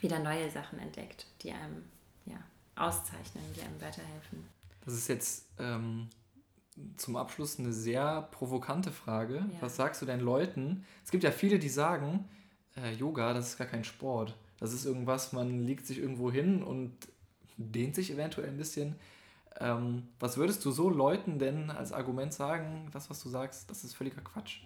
wieder 0.00 0.20
neue 0.20 0.50
Sachen 0.50 0.78
entdeckt, 0.78 1.26
die 1.42 1.50
einem 1.50 1.84
ja, 2.26 2.38
auszeichnen, 2.76 3.44
die 3.56 3.62
einem 3.62 3.80
weiterhelfen. 3.80 4.44
Das 4.84 4.94
ist 4.94 5.08
jetzt 5.08 5.46
ähm, 5.58 6.08
zum 6.96 7.16
Abschluss 7.16 7.58
eine 7.58 7.72
sehr 7.72 8.22
provokante 8.30 8.92
Frage. 8.92 9.36
Ja. 9.52 9.62
Was 9.62 9.76
sagst 9.76 10.00
du 10.00 10.06
deinen 10.06 10.20
Leuten? 10.20 10.86
Es 11.04 11.10
gibt 11.10 11.24
ja 11.24 11.32
viele, 11.32 11.58
die 11.58 11.68
sagen, 11.68 12.28
äh, 12.76 12.92
Yoga, 12.94 13.34
das 13.34 13.48
ist 13.48 13.58
gar 13.58 13.66
kein 13.66 13.84
Sport. 13.84 14.36
Das 14.60 14.72
ist 14.72 14.84
irgendwas, 14.84 15.32
man 15.32 15.66
legt 15.66 15.86
sich 15.86 15.98
irgendwo 15.98 16.30
hin 16.30 16.62
und 16.62 16.92
dehnt 17.56 17.94
sich 17.94 18.12
eventuell 18.12 18.48
ein 18.48 18.56
bisschen. 18.56 18.94
Ähm, 19.58 20.08
was 20.18 20.36
würdest 20.36 20.64
du 20.64 20.70
so 20.70 20.88
Leuten 20.88 21.38
denn 21.38 21.70
als 21.70 21.92
Argument 21.92 22.32
sagen, 22.32 22.88
das, 22.92 23.10
was 23.10 23.22
du 23.22 23.28
sagst, 23.28 23.70
das 23.70 23.84
ist 23.84 23.94
völliger 23.94 24.20
Quatsch? 24.20 24.60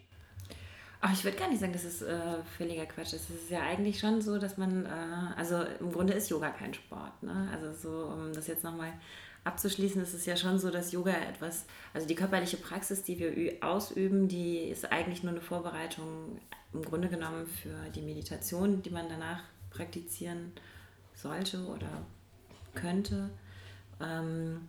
Ach, 1.01 1.13
ich 1.13 1.25
würde 1.25 1.37
gar 1.37 1.49
nicht 1.49 1.61
sagen, 1.61 1.73
dass 1.73 1.85
es 1.85 2.03
äh, 2.03 2.43
völliger 2.57 2.87
Quatsch 2.87 3.13
ist. 3.13 3.29
Es 3.29 3.43
ist 3.43 3.51
ja 3.51 3.61
eigentlich 3.61 3.99
schon 3.99 4.23
so, 4.23 4.39
dass 4.39 4.57
man, 4.57 4.87
äh, 4.87 4.89
also 5.37 5.63
im 5.81 5.93
Grunde 5.93 6.15
ist 6.15 6.31
Yoga 6.31 6.51
kein 6.51 6.73
Sport. 6.73 7.23
Ne? 7.23 7.49
Also 7.53 7.73
so, 7.75 8.07
um 8.07 8.33
das 8.33 8.47
jetzt 8.47 8.65
nochmal 8.65 8.93
abzuschließen, 9.45 10.01
ist 10.01 10.15
es 10.15 10.25
ja 10.27 10.37
schon 10.37 10.59
so, 10.59 10.71
dass 10.71 10.93
Yoga 10.93 11.13
etwas, 11.13 11.67
also 11.93 12.07
die 12.07 12.15
körperliche 12.15 12.57
Praxis, 12.57 13.03
die 13.03 13.19
wir 13.19 13.63
ausüben, 13.63 14.29
die 14.29 14.61
ist 14.61 14.91
eigentlich 14.91 15.23
nur 15.23 15.33
eine 15.33 15.43
Vorbereitung 15.43 16.41
im 16.73 16.83
Grunde 16.83 17.09
genommen 17.09 17.47
für 17.47 17.91
die 17.95 18.01
Meditation, 18.03 18.83
die 18.83 18.91
man 18.91 19.09
danach 19.09 19.43
praktizieren 19.75 20.53
sollte 21.15 21.67
oder 21.67 22.07
könnte. 22.75 23.31
Ähm, 24.01 24.69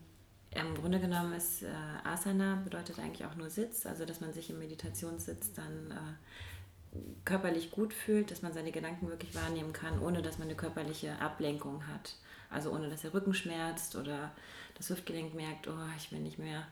Im 0.51 0.75
Grunde 0.75 0.99
genommen 0.99 1.33
ist 1.33 1.63
äh, 1.63 1.67
Asana 2.03 2.61
bedeutet 2.63 2.99
eigentlich 2.99 3.25
auch 3.25 3.35
nur 3.35 3.49
Sitz, 3.49 3.85
also 3.85 4.05
dass 4.05 4.21
man 4.21 4.33
sich 4.33 4.49
im 4.49 4.59
Meditationssitz 4.59 5.53
dann 5.53 5.91
äh, 5.91 6.97
körperlich 7.25 7.71
gut 7.71 7.93
fühlt, 7.93 8.31
dass 8.31 8.41
man 8.41 8.53
seine 8.53 8.71
Gedanken 8.71 9.09
wirklich 9.09 9.35
wahrnehmen 9.35 9.73
kann, 9.73 9.99
ohne 9.99 10.21
dass 10.21 10.37
man 10.37 10.47
eine 10.47 10.55
körperliche 10.55 11.19
Ablenkung 11.19 11.87
hat. 11.87 12.15
Also 12.49 12.71
ohne 12.71 12.89
dass 12.89 13.01
der 13.01 13.13
Rücken 13.13 13.33
schmerzt 13.33 13.95
oder 13.95 14.31
das 14.75 14.89
Hüftgelenk 14.89 15.33
merkt, 15.33 15.67
oh, 15.67 15.89
ich 15.97 16.11
will 16.11 16.19
nicht 16.19 16.37
mehr, 16.37 16.65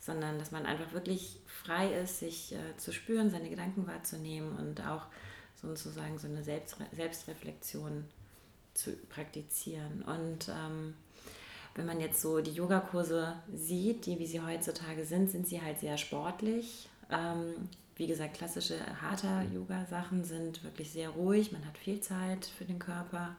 sondern 0.00 0.38
dass 0.38 0.50
man 0.50 0.66
einfach 0.66 0.92
wirklich 0.92 1.40
frei 1.46 1.92
ist, 1.92 2.20
sich 2.20 2.54
äh, 2.54 2.76
zu 2.76 2.92
spüren, 2.92 3.30
seine 3.30 3.50
Gedanken 3.50 3.86
wahrzunehmen 3.86 4.56
und 4.56 4.80
auch 4.86 5.06
sozusagen 5.60 6.18
so 6.18 6.28
eine 6.28 6.42
Selbstre 6.42 6.86
Selbstreflexion 6.94 8.04
zu 8.74 8.92
praktizieren. 9.08 10.02
Und 10.02 10.48
ähm, 10.48 10.94
wenn 11.74 11.86
man 11.86 12.00
jetzt 12.00 12.20
so 12.20 12.40
die 12.40 12.52
Yogakurse 12.52 13.34
sieht, 13.52 14.06
die 14.06 14.18
wie 14.18 14.26
sie 14.26 14.40
heutzutage 14.40 15.04
sind, 15.04 15.30
sind 15.30 15.46
sie 15.46 15.60
halt 15.60 15.80
sehr 15.80 15.98
sportlich. 15.98 16.88
Ähm, 17.10 17.68
wie 17.96 18.06
gesagt, 18.06 18.34
klassische 18.36 18.78
harter 19.02 19.42
Yoga-Sachen 19.52 20.24
sind 20.24 20.62
wirklich 20.62 20.92
sehr 20.92 21.10
ruhig, 21.10 21.50
man 21.50 21.66
hat 21.66 21.76
viel 21.76 22.00
Zeit 22.00 22.46
für 22.46 22.64
den 22.64 22.78
Körper. 22.78 23.36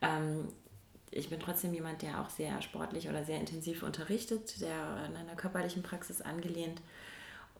Ähm, 0.00 0.48
ich 1.10 1.28
bin 1.28 1.40
trotzdem 1.40 1.74
jemand, 1.74 2.02
der 2.02 2.20
auch 2.20 2.30
sehr 2.30 2.62
sportlich 2.62 3.08
oder 3.08 3.24
sehr 3.24 3.38
intensiv 3.38 3.82
unterrichtet, 3.82 4.60
der 4.60 4.80
an 4.80 5.16
einer 5.16 5.34
körperlichen 5.34 5.82
Praxis 5.82 6.22
angelehnt 6.22 6.80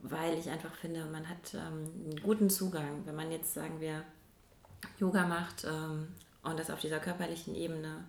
weil 0.03 0.37
ich 0.37 0.51
einfach 0.51 0.75
finde, 0.75 1.05
man 1.07 1.29
hat 1.29 1.55
ähm, 1.55 1.91
einen 2.05 2.23
guten 2.23 2.51
Zugang. 2.51 3.07
Wenn 3.07 3.15
man 3.15 3.31
jetzt, 3.31 3.55
sagen 3.55 3.81
wir, 3.81 4.05
Yoga 4.99 5.27
macht 5.27 5.65
ähm, 5.65 6.09
und 6.43 6.59
das 6.59 6.71
auf 6.71 6.81
dieser 6.81 6.99
körperlichen 6.99 7.55
Ebene 7.55 8.05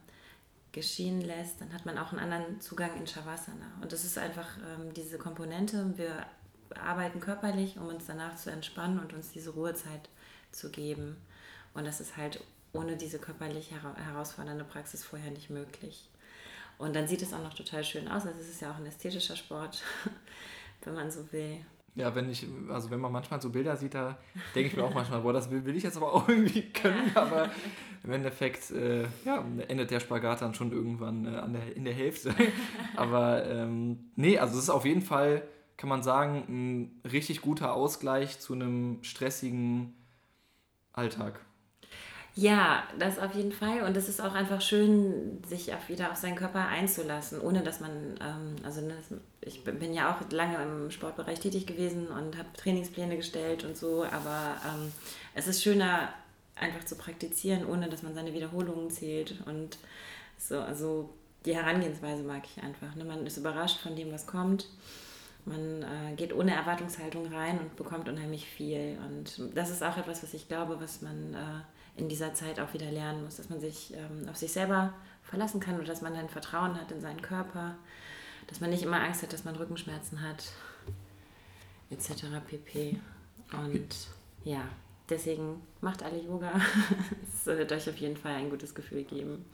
geschehen 0.71 1.21
lässt, 1.21 1.61
dann 1.61 1.71
hat 1.71 1.85
man 1.85 1.99
auch 1.99 2.11
einen 2.11 2.19
anderen 2.19 2.59
Zugang 2.59 2.97
in 2.97 3.05
Shavasana. 3.05 3.71
Und 3.81 3.91
das 3.91 4.03
ist 4.03 4.17
einfach 4.17 4.57
ähm, 4.57 4.91
diese 4.93 5.19
Komponente. 5.19 5.95
Wir 5.95 6.25
arbeiten 6.75 7.19
körperlich, 7.19 7.77
um 7.77 7.87
uns 7.87 8.07
danach 8.07 8.35
zu 8.35 8.49
entspannen 8.49 8.99
und 8.99 9.13
uns 9.13 9.31
diese 9.31 9.51
Ruhezeit 9.51 10.09
zu 10.51 10.71
geben. 10.71 11.17
Und 11.75 11.85
das 11.85 12.01
ist 12.01 12.17
halt 12.17 12.43
ohne 12.73 12.97
diese 12.97 13.19
körperlich 13.19 13.71
herausfordernde 13.71 14.63
Praxis 14.63 15.03
vorher 15.03 15.29
nicht 15.29 15.51
möglich. 15.51 16.09
Und 16.79 16.95
dann 16.95 17.07
sieht 17.07 17.21
es 17.21 17.33
auch 17.33 17.43
noch 17.43 17.53
total 17.53 17.83
schön 17.83 18.07
aus. 18.07 18.25
Also 18.25 18.41
es 18.41 18.49
ist 18.49 18.61
ja 18.61 18.71
auch 18.71 18.77
ein 18.77 18.85
ästhetischer 18.87 19.35
Sport, 19.35 19.83
wenn 20.83 20.95
man 20.95 21.11
so 21.11 21.31
will. 21.31 21.63
Ja, 21.95 22.15
wenn 22.15 22.29
ich, 22.29 22.47
also 22.69 22.89
wenn 22.89 22.99
man 22.99 23.11
manchmal 23.11 23.39
so 23.39 23.51
Bilder 23.51 23.77
sieht, 23.77 23.93
da 23.93 24.17
denke 24.55 24.69
ich 24.69 24.75
mir 24.75 24.83
auch 24.83 24.93
manchmal, 24.93 25.21
boah, 25.21 25.31
das 25.31 25.51
will, 25.51 25.63
will 25.63 25.75
ich 25.75 25.83
jetzt 25.83 25.97
aber 25.97 26.11
auch 26.11 26.27
irgendwie 26.29 26.69
können, 26.71 27.11
ja. 27.13 27.21
aber 27.21 27.51
im 28.03 28.11
Endeffekt 28.11 28.71
äh, 28.71 29.03
ja, 29.25 29.45
endet 29.67 29.91
der 29.91 29.99
Spagat 29.99 30.41
dann 30.41 30.55
schon 30.55 30.71
irgendwann 30.71 31.25
äh, 31.25 31.37
an 31.37 31.53
der, 31.53 31.75
in 31.75 31.85
der 31.85 31.93
Hälfte. 31.93 32.33
aber 32.95 33.45
ähm, 33.45 34.11
nee, 34.15 34.39
also 34.39 34.57
es 34.57 34.63
ist 34.63 34.69
auf 34.71 34.85
jeden 34.85 35.03
Fall, 35.03 35.43
kann 35.77 35.89
man 35.89 36.01
sagen, 36.01 36.43
ein 36.49 37.09
richtig 37.09 37.41
guter 37.41 37.73
Ausgleich 37.73 38.39
zu 38.39 38.53
einem 38.53 39.03
stressigen 39.03 39.93
Alltag. 40.93 41.39
Ja, 42.35 42.83
das 42.97 43.19
auf 43.19 43.35
jeden 43.35 43.51
Fall. 43.51 43.83
Und 43.83 43.95
es 43.95 44.09
ist 44.09 44.19
auch 44.19 44.33
einfach 44.33 44.59
schön, 44.59 45.43
sich 45.47 45.71
auf 45.73 45.87
wieder 45.87 46.11
auf 46.11 46.17
seinen 46.17 46.35
Körper 46.35 46.67
einzulassen, 46.67 47.39
ohne 47.39 47.61
dass 47.61 47.79
man, 47.79 47.91
ähm, 48.21 48.55
also 48.63 48.81
ne, 48.81 48.95
ich 49.41 49.63
bin 49.63 49.93
ja 49.93 50.11
auch 50.11 50.31
lange 50.31 50.57
im 50.63 50.89
Sportbereich 50.89 51.39
tätig 51.39 51.67
gewesen 51.67 52.07
und 52.07 52.37
habe 52.37 52.49
Trainingspläne 52.57 53.17
gestellt 53.17 53.63
und 53.63 53.77
so, 53.77 54.03
aber 54.03 54.55
ähm, 54.65 54.91
es 55.35 55.47
ist 55.47 55.61
schöner, 55.61 56.09
einfach 56.55 56.83
zu 56.85 56.95
praktizieren, 56.95 57.65
ohne 57.65 57.89
dass 57.89 58.03
man 58.03 58.15
seine 58.15 58.33
Wiederholungen 58.33 58.89
zählt. 58.89 59.35
Und 59.45 59.77
so, 60.37 60.59
also 60.59 61.09
die 61.45 61.55
Herangehensweise 61.55 62.23
mag 62.23 62.43
ich 62.45 62.63
einfach. 62.63 62.95
Ne? 62.95 63.05
Man 63.05 63.25
ist 63.25 63.37
überrascht 63.37 63.79
von 63.79 63.95
dem, 63.95 64.11
was 64.11 64.25
kommt. 64.25 64.67
Man 65.45 65.83
äh, 65.83 66.15
geht 66.15 66.33
ohne 66.33 66.55
Erwartungshaltung 66.55 67.33
rein 67.33 67.59
und 67.59 67.75
bekommt 67.75 68.07
unheimlich 68.07 68.47
viel. 68.47 68.97
Und 69.05 69.55
das 69.55 69.69
ist 69.69 69.83
auch 69.83 69.97
etwas, 69.97 70.23
was 70.23 70.33
ich 70.33 70.47
glaube, 70.47 70.79
was 70.79 71.01
man 71.01 71.33
äh, 71.33 71.99
in 71.99 72.07
dieser 72.07 72.33
Zeit 72.33 72.59
auch 72.59 72.73
wieder 72.73 72.89
lernen 72.91 73.23
muss, 73.23 73.35
dass 73.35 73.49
man 73.49 73.59
sich 73.59 73.93
ähm, 73.93 74.27
auf 74.29 74.37
sich 74.37 74.51
selber 74.51 74.93
verlassen 75.21 75.59
kann 75.59 75.79
und 75.79 75.87
dass 75.87 76.01
man 76.01 76.13
ein 76.15 76.29
Vertrauen 76.29 76.79
hat 76.79 76.91
in 76.91 77.01
seinen 77.01 77.21
Körper, 77.21 77.75
dass 78.47 78.61
man 78.61 78.69
nicht 78.69 78.83
immer 78.83 79.01
Angst 79.01 79.21
hat, 79.21 79.33
dass 79.33 79.43
man 79.43 79.55
Rückenschmerzen 79.55 80.21
hat, 80.21 80.45
etc. 81.89 82.25
pp. 82.47 82.99
Und 83.51 84.07
ja, 84.43 84.61
deswegen 85.09 85.61
macht 85.81 86.03
alle 86.03 86.19
Yoga. 86.19 86.51
Es 87.33 87.45
wird 87.45 87.71
euch 87.73 87.89
auf 87.89 87.97
jeden 87.97 88.15
Fall 88.15 88.35
ein 88.35 88.49
gutes 88.49 88.73
Gefühl 88.73 89.03
geben. 89.03 89.45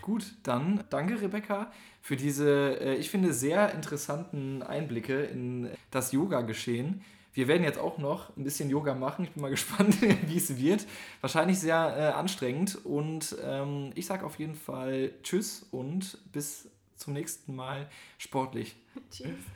Gut, 0.00 0.24
dann 0.42 0.82
danke 0.88 1.20
Rebecca 1.20 1.70
für 2.04 2.16
diese, 2.16 2.78
äh, 2.80 2.96
ich 2.96 3.08
finde, 3.08 3.32
sehr 3.32 3.72
interessanten 3.72 4.62
Einblicke 4.62 5.22
in 5.22 5.70
das 5.90 6.12
Yoga-Geschehen. 6.12 7.02
Wir 7.32 7.48
werden 7.48 7.64
jetzt 7.64 7.78
auch 7.78 7.96
noch 7.96 8.36
ein 8.36 8.44
bisschen 8.44 8.68
Yoga 8.68 8.94
machen. 8.94 9.24
Ich 9.24 9.30
bin 9.30 9.40
mal 9.40 9.50
gespannt, 9.50 9.96
wie 10.02 10.36
es 10.36 10.58
wird. 10.58 10.86
Wahrscheinlich 11.22 11.58
sehr 11.58 11.96
äh, 11.96 12.12
anstrengend. 12.12 12.84
Und 12.84 13.34
ähm, 13.42 13.90
ich 13.94 14.04
sage 14.04 14.26
auf 14.26 14.38
jeden 14.38 14.54
Fall 14.54 15.12
Tschüss 15.22 15.66
und 15.70 16.18
bis 16.30 16.68
zum 16.94 17.14
nächsten 17.14 17.56
Mal 17.56 17.88
sportlich. 18.18 18.76
Tschüss. 19.10 19.30